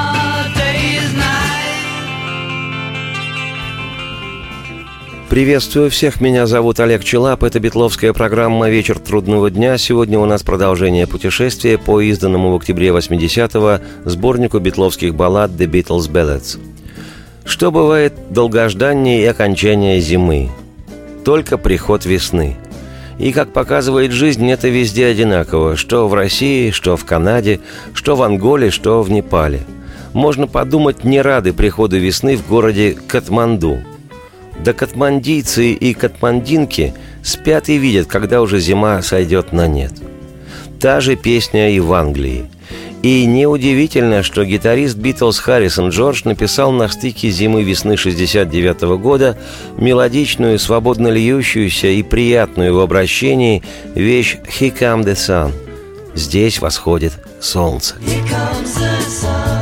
Приветствую 5.31 5.89
всех, 5.89 6.19
меня 6.19 6.45
зовут 6.45 6.81
Олег 6.81 7.05
Челап, 7.05 7.45
это 7.45 7.57
битловская 7.61 8.11
программа 8.11 8.69
«Вечер 8.69 8.99
трудного 8.99 9.49
дня». 9.49 9.77
Сегодня 9.77 10.19
у 10.19 10.25
нас 10.25 10.43
продолжение 10.43 11.07
путешествия 11.07 11.77
по 11.77 12.01
изданному 12.01 12.51
в 12.51 12.55
октябре 12.57 12.89
80-го 12.89 13.79
сборнику 14.03 14.59
битловских 14.59 15.15
баллад 15.15 15.51
«The 15.51 15.67
Beatles 15.67 16.11
Ballads». 16.11 16.59
Что 17.45 17.71
бывает 17.71 18.13
долгожданнее 18.29 19.21
и 19.21 19.25
окончание 19.25 20.01
зимы? 20.01 20.49
Только 21.23 21.57
приход 21.57 22.05
весны. 22.05 22.57
И, 23.17 23.31
как 23.31 23.53
показывает 23.53 24.11
жизнь, 24.11 24.51
это 24.51 24.67
везде 24.67 25.05
одинаково, 25.05 25.77
что 25.77 26.09
в 26.09 26.13
России, 26.13 26.71
что 26.71 26.97
в 26.97 27.05
Канаде, 27.05 27.61
что 27.93 28.17
в 28.17 28.21
Анголе, 28.21 28.69
что 28.69 29.01
в 29.01 29.09
Непале. 29.09 29.61
Можно 30.11 30.47
подумать, 30.47 31.05
не 31.05 31.21
рады 31.21 31.53
приходу 31.53 31.97
весны 31.97 32.35
в 32.35 32.45
городе 32.49 32.97
Катманду– 33.07 33.79
да 34.63 34.73
катмандийцы 34.73 35.71
и 35.71 35.93
катмандинки 35.93 36.93
спят 37.23 37.69
и 37.69 37.77
видят, 37.77 38.07
когда 38.07 38.41
уже 38.41 38.59
зима 38.59 39.01
сойдет 39.01 39.51
на 39.51 39.67
нет. 39.67 39.93
Та 40.79 40.99
же 40.99 41.15
песня 41.15 41.71
и 41.71 41.79
в 41.79 41.93
Англии. 41.93 42.45
И 43.01 43.25
неудивительно, 43.25 44.21
что 44.21 44.45
гитарист 44.45 44.95
Битлз 44.95 45.39
Харрисон 45.39 45.89
Джордж 45.89 46.21
написал 46.23 46.71
на 46.71 46.87
стыке 46.87 47.31
зимы-весны 47.31 47.97
69 47.97 48.81
года 48.99 49.37
мелодичную, 49.77 50.59
свободно 50.59 51.07
льющуюся 51.07 51.87
и 51.87 52.03
приятную 52.03 52.75
в 52.75 52.79
обращении 52.79 53.63
вещь 53.95 54.37
«Here 54.59 54.77
come 54.77 55.03
the 55.03 55.13
sun»– 55.13 55.51
«Здесь 56.13 56.59
восходит 56.59 57.13
солнце». 57.39 57.95
Here 58.05 58.21
comes 58.29 58.77
the 58.77 58.99
sun. 59.07 59.60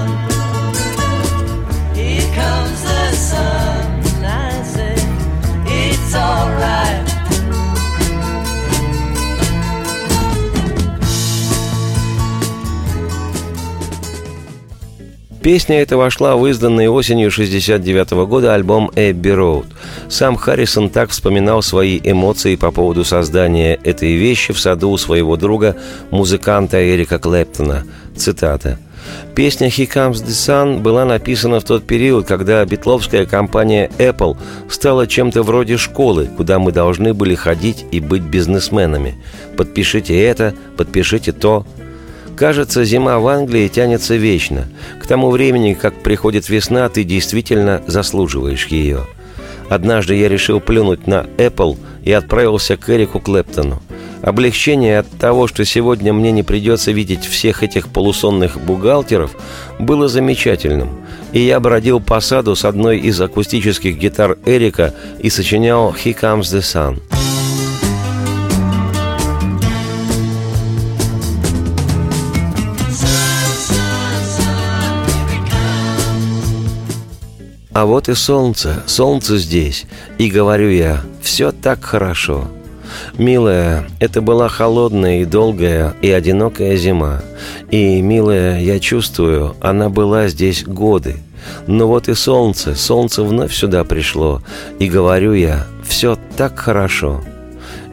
Песня 15.41 15.82
эта 15.82 15.95
вошла 15.95 16.36
в 16.36 16.45
изданный 16.47 16.89
осенью 16.89 17.32
69 17.32 18.12
года 18.28 18.54
альбом 18.54 18.91
«Эбби 18.95 19.30
Роуд». 19.30 19.67
Сам 20.10 20.36
Харрисон 20.36 20.89
так 20.89 21.12
вспоминал 21.12 21.62
свои 21.62 21.97
эмоции 22.04 22.58
по 22.58 22.71
поводу 22.71 23.06
создания 23.06 23.80
этой 23.84 24.15
вещи 24.15 24.52
в 24.52 24.60
саду 24.60 24.89
у 24.89 24.97
своего 24.97 25.38
друга, 25.38 25.78
музыканта 26.12 26.93
Эрика 26.93 27.19
Клэптона. 27.19 27.86
Цитата. 28.17 28.80
Песня 29.34 29.67
«He 29.67 29.88
Comes 29.88 30.15
the 30.15 30.28
Sun» 30.28 30.80
была 30.82 31.06
написана 31.06 31.62
в 31.62 31.63
тот 31.63 31.88
период, 31.88 32.28
когда 32.28 32.65
битловская 32.65 33.25
компания 33.25 33.89
Apple 33.97 34.38
стала 34.69 35.08
чем-то 35.08 35.43
вроде 35.43 35.78
школы, 35.78 36.28
куда 36.36 36.60
мы 36.60 36.73
должны 36.73 37.13
были 37.13 37.36
ходить 37.36 37.86
и 37.91 38.02
быть 38.02 38.23
бизнесменами. 38.23 39.15
Подпишите 39.56 40.21
это, 40.21 40.54
подпишите 40.75 41.32
то, 41.32 41.65
Кажется, 42.39 42.86
зима 42.86 43.19
в 43.19 43.28
Англии 43.28 43.67
тянется 43.67 44.15
вечно. 44.15 44.69
К 45.04 45.06
тому 45.06 45.30
времени, 45.30 45.73
как 45.73 46.02
приходит 46.02 46.47
весна, 46.47 46.88
ты 46.88 47.04
действительно 47.04 47.82
заслуживаешь 47.86 48.67
ее. 48.67 49.02
Однажды 49.67 50.15
я 50.15 50.30
решил 50.30 50.62
плюнуть 50.62 51.06
на 51.06 51.25
Apple 51.38 51.78
и 52.02 52.13
отправился 52.13 52.78
к 52.78 52.89
Эрику 52.89 53.19
Клэптону. 53.19 53.84
Облегчение 54.21 54.99
от 54.99 55.10
того, 55.19 55.47
что 55.47 55.65
сегодня 55.65 56.13
мне 56.13 56.32
не 56.32 56.43
придется 56.43 56.93
видеть 56.93 57.25
всех 57.25 57.62
этих 57.62 57.89
полусонных 57.89 58.58
бухгалтеров, 58.58 59.36
было 59.78 60.08
замечательным. 60.08 61.06
И 61.34 61.41
я 61.41 61.60
бродил 61.60 61.99
по 61.99 62.21
саду 62.21 62.56
с 62.56 62.63
одной 62.63 62.99
из 62.99 63.19
акустических 63.19 63.97
гитар 63.97 64.38
Эрика 64.45 64.93
и 65.19 65.30
сочинял 65.30 65.91
«He 65.91 66.17
Comes 66.17 66.43
the 66.43 66.62
Sun». 66.62 67.02
А 77.80 77.86
вот 77.86 78.10
и 78.10 78.13
солнце, 78.13 78.84
солнце 78.88 79.38
здесь. 79.38 79.86
И 80.18 80.30
говорю 80.30 80.70
я, 80.70 81.00
все 81.22 81.54
так 81.54 81.82
хорошо. 81.82 82.50
Милая, 83.18 83.88
это 84.02 84.22
была 84.22 84.50
холодная 84.50 85.22
и 85.22 85.26
долгая 85.26 85.94
и 86.02 86.12
одинокая 86.12 86.76
зима. 86.76 87.22
И, 87.72 88.02
милая, 88.02 88.60
я 88.60 88.82
чувствую, 88.82 89.56
она 89.62 89.88
была 89.88 90.28
здесь 90.28 90.65
годы. 90.65 91.20
Но 91.68 91.88
вот 91.88 92.10
и 92.10 92.15
солнце, 92.15 92.76
солнце 92.76 93.24
вновь 93.24 93.54
сюда 93.54 93.86
пришло. 93.86 94.42
И 94.80 94.89
говорю 94.89 95.32
я, 95.32 95.65
все 95.88 96.18
так 96.36 96.60
хорошо. 96.60 97.22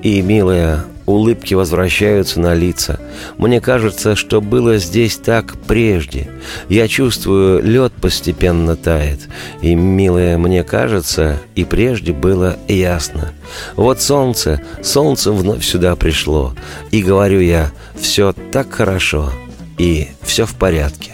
И, 0.02 0.20
милая, 0.20 0.84
улыбки 1.06 1.54
возвращаются 1.54 2.40
на 2.40 2.54
лица. 2.54 3.00
Мне 3.38 3.60
кажется, 3.60 4.16
что 4.16 4.40
было 4.40 4.76
здесь 4.76 5.16
так 5.16 5.56
прежде. 5.66 6.28
Я 6.68 6.88
чувствую, 6.88 7.62
лед 7.62 7.92
постепенно 8.00 8.76
тает. 8.76 9.20
И, 9.62 9.74
милая, 9.74 10.36
мне 10.36 10.62
кажется, 10.64 11.38
и 11.54 11.64
прежде 11.64 12.12
было 12.12 12.58
ясно. 12.68 13.32
Вот 13.76 14.00
солнце, 14.00 14.60
солнце 14.82 15.32
вновь 15.32 15.64
сюда 15.64 15.96
пришло. 15.96 16.52
И 16.90 17.02
говорю 17.02 17.40
я, 17.40 17.70
все 17.98 18.34
так 18.52 18.72
хорошо. 18.72 19.32
И 19.78 20.08
все 20.22 20.46
в 20.46 20.54
порядке. 20.54 21.12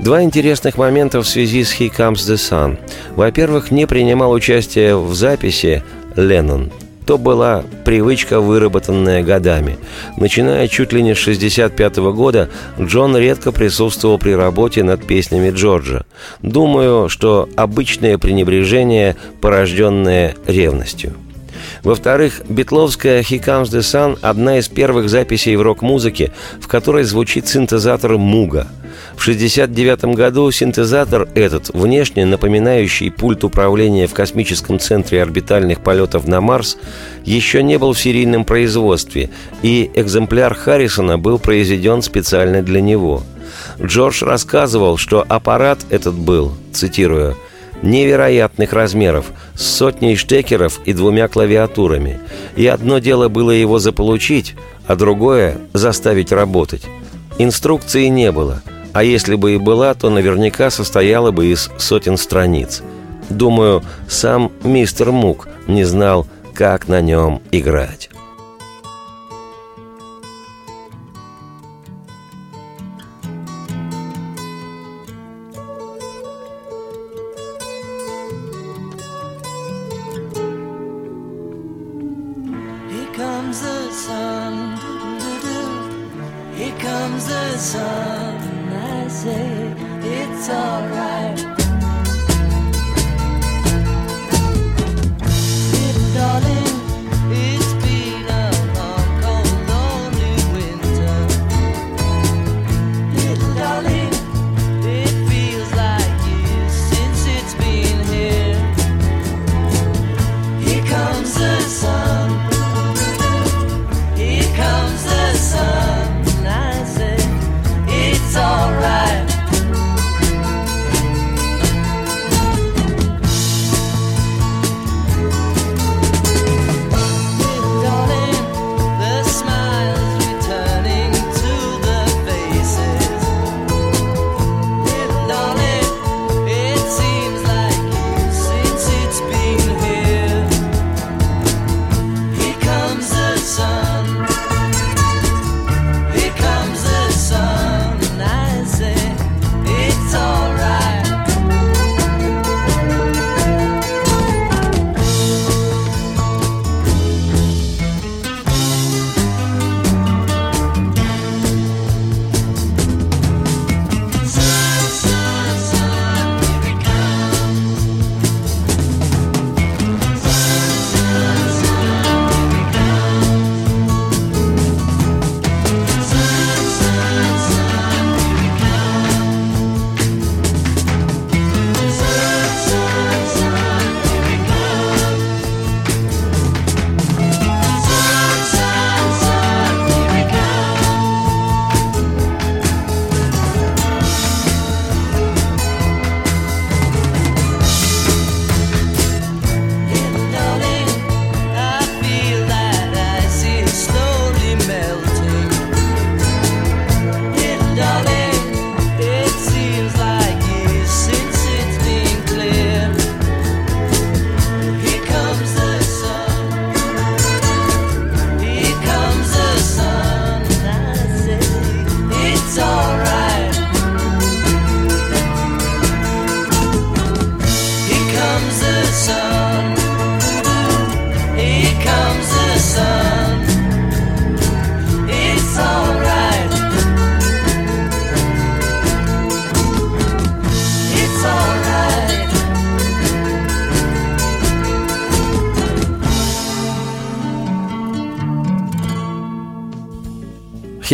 Два 0.00 0.22
интересных 0.22 0.76
момента 0.76 1.20
в 1.22 1.26
связи 1.26 1.64
с 1.64 1.72
«He 1.72 1.90
Comes 1.90 2.16
the 2.16 2.36
Sun». 2.36 2.78
Во-первых, 3.16 3.70
не 3.70 3.86
принимал 3.86 4.30
участие 4.30 4.96
в 4.96 5.14
записи 5.14 5.82
Леннон. 6.16 6.70
То 7.06 7.18
была 7.18 7.62
привычка, 7.84 8.40
выработанная 8.40 9.22
годами. 9.22 9.78
Начиная 10.16 10.66
чуть 10.66 10.92
ли 10.92 11.02
не 11.02 11.14
с 11.14 11.18
65 11.18 11.96
года, 11.98 12.50
Джон 12.80 13.16
редко 13.16 13.52
присутствовал 13.52 14.18
при 14.18 14.32
работе 14.32 14.82
над 14.82 15.06
песнями 15.06 15.50
Джорджа. 15.50 16.04
Думаю, 16.42 17.08
что 17.08 17.48
обычное 17.54 18.18
пренебрежение, 18.18 19.14
порожденное 19.40 20.34
ревностью. 20.48 21.14
Во-вторых, 21.84 22.42
битловская 22.48 23.20
«He 23.20 23.38
Comes 23.38 23.66
the 23.66 23.80
Sun»– 23.80 24.18
одна 24.22 24.58
из 24.58 24.68
первых 24.68 25.08
записей 25.08 25.54
в 25.54 25.62
рок-музыке, 25.62 26.32
в 26.60 26.66
которой 26.66 27.04
звучит 27.04 27.46
синтезатор 27.46 28.18
«Муга». 28.18 28.66
В 29.16 29.22
1969 29.22 30.16
году 30.16 30.50
синтезатор 30.50 31.28
этот, 31.34 31.70
внешне 31.70 32.24
напоминающий 32.26 33.10
пульт 33.10 33.44
управления 33.44 34.06
в 34.06 34.14
космическом 34.14 34.78
центре 34.78 35.22
орбитальных 35.22 35.80
полетов 35.80 36.28
на 36.28 36.40
Марс, 36.40 36.76
еще 37.24 37.62
не 37.62 37.78
был 37.78 37.92
в 37.92 38.00
серийном 38.00 38.44
производстве, 38.44 39.30
и 39.62 39.90
экземпляр 39.94 40.54
Харрисона 40.54 41.18
был 41.18 41.38
произведен 41.38 42.02
специально 42.02 42.62
для 42.62 42.80
него– 42.80 43.22
Джордж 43.80 44.24
рассказывал, 44.24 44.96
что 44.96 45.24
аппарат 45.28 45.80
этот 45.90 46.14
был, 46.14 46.54
цитирую, 46.72 47.36
невероятных 47.82 48.72
размеров, 48.72 49.26
с 49.54 49.62
сотней 49.62 50.16
штекеров 50.16 50.80
и 50.84 50.92
двумя 50.92 51.28
клавиатурами. 51.28 52.20
И 52.56 52.66
одно 52.66 52.98
дело 52.98 53.28
было 53.28 53.50
его 53.50 53.78
заполучить, 53.78 54.54
а 54.86 54.96
другое– 54.96 55.58
заставить 55.72 56.32
работать. 56.32 56.84
Инструкции 57.38 58.06
не 58.06 58.32
было, 58.32 58.62
а 58.96 59.04
если 59.04 59.34
бы 59.34 59.52
и 59.52 59.58
была, 59.58 59.92
то 59.92 60.08
наверняка 60.08 60.70
состояла 60.70 61.30
бы 61.30 61.48
из 61.48 61.70
сотен 61.76 62.16
страниц. 62.16 62.82
Думаю, 63.28 63.82
сам 64.08 64.50
мистер 64.64 65.12
Мук 65.12 65.48
не 65.66 65.84
знал, 65.84 66.26
как 66.54 66.88
на 66.88 67.02
нем 67.02 67.42
играть. 67.52 68.08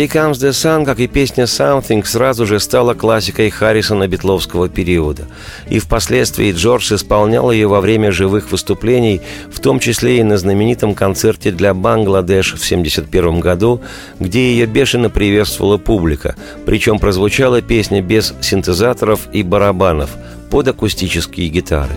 «Here 0.03 0.11
Comes 0.11 0.33
the 0.33 0.49
Sun», 0.49 0.83
как 0.85 0.99
и 0.99 1.07
песня 1.07 1.45
«Something», 1.45 2.03
сразу 2.03 2.45
же 2.45 2.59
стала 2.59 2.93
классикой 2.93 3.49
Харрисона 3.49 4.05
битловского 4.05 4.67
периода. 4.67 5.23
И 5.69 5.79
впоследствии 5.79 6.51
Джордж 6.51 6.93
исполнял 6.93 7.51
ее 7.51 7.67
во 7.67 7.79
время 7.79 8.11
живых 8.11 8.51
выступлений, 8.51 9.21
в 9.49 9.61
том 9.61 9.79
числе 9.79 10.19
и 10.19 10.23
на 10.23 10.37
знаменитом 10.37 10.93
концерте 10.93 11.51
для 11.51 11.73
Бангладеш 11.73 12.47
в 12.47 12.55
1971 12.55 13.39
году, 13.39 13.81
где 14.19 14.51
ее 14.51 14.65
бешено 14.65 15.09
приветствовала 15.09 15.77
публика. 15.77 16.35
Причем 16.65 16.99
прозвучала 16.99 17.61
песня 17.61 18.01
без 18.01 18.33
синтезаторов 18.41 19.21
и 19.31 19.41
барабанов, 19.41 20.09
под 20.49 20.67
акустические 20.67 21.47
гитары. 21.47 21.95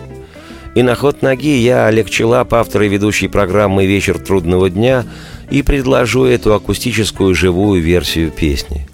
И 0.77 0.83
на 0.83 0.95
ход 0.95 1.23
ноги 1.23 1.57
я, 1.57 1.87
Олег 1.87 2.11
Челап, 2.11 2.53
автор 2.53 2.83
и 2.83 2.89
ведущий 2.89 3.29
программы 3.29 3.87
«Вечер 3.87 4.19
трудного 4.19 4.69
дня», 4.69 5.07
и 5.51 5.63
предложу 5.63 6.25
эту 6.25 6.53
акустическую 6.53 7.35
живую 7.35 7.81
версию 7.81 8.31
песни. 8.31 8.87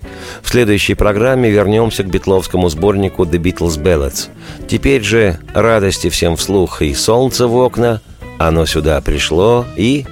В 0.43 0.49
следующей 0.49 0.95
программе 0.95 1.51
вернемся 1.51 2.05
к 2.05 2.07
битловскому 2.07 2.69
сборнику 2.69 3.25
«The 3.25 3.39
Beatles 3.39 3.83
Ballads». 3.83 4.29
Теперь 4.69 5.03
же 5.03 5.41
радости 5.55 6.09
всем 6.09 6.37
вслух 6.37 6.83
и 6.83 6.95
солнце 6.95 7.49
в 7.49 7.57
окна, 7.57 8.01
оно 8.39 8.65
сюда 8.65 9.01
пришло 9.01 9.67
и 9.77 10.07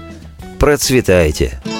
процветайте! 0.59 1.61
Here 1.64 1.80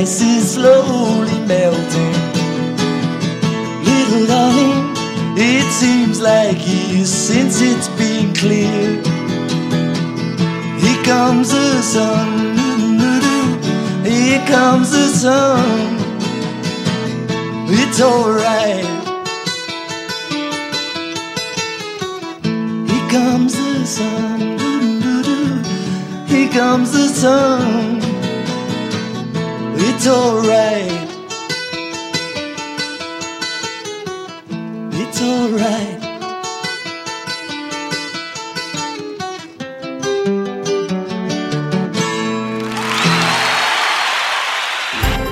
ice 0.00 0.22
is 0.22 0.52
slowly 0.54 1.38
melting. 1.46 2.16
Little 3.84 4.26
darling, 4.26 4.94
it 5.36 5.66
seems 5.80 6.22
like 6.22 6.56
years 6.66 7.12
since 7.12 7.60
it's 7.60 7.88
been 8.00 8.32
clear. 8.34 9.02
Here 10.82 11.02
comes 11.04 11.50
the 11.50 11.82
sun, 11.82 12.56
here 14.02 14.42
comes 14.46 14.90
the 14.90 15.06
sun. 15.24 15.98
It's 17.68 18.00
alright. 18.00 18.86
Here 22.90 23.08
comes 23.16 23.52
the 23.54 23.84
sun. 23.84 24.40
Here 26.26 26.48
comes 26.48 26.92
the 26.92 27.08
sun. 27.08 28.09
It's 30.00 30.08
alright. 30.08 31.08
It's 34.92 35.20
alright. 35.20 36.00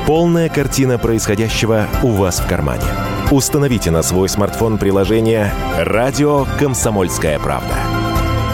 Полная 0.06 0.50
картина 0.50 0.98
происходящего 0.98 1.88
у 2.02 2.08
вас 2.08 2.40
в 2.40 2.46
кармане. 2.46 2.82
Установите 3.30 3.90
на 3.90 4.02
свой 4.02 4.28
смартфон 4.28 4.76
приложение 4.76 5.50
«Радио 5.78 6.44
Комсомольская 6.58 7.38
правда». 7.38 8.07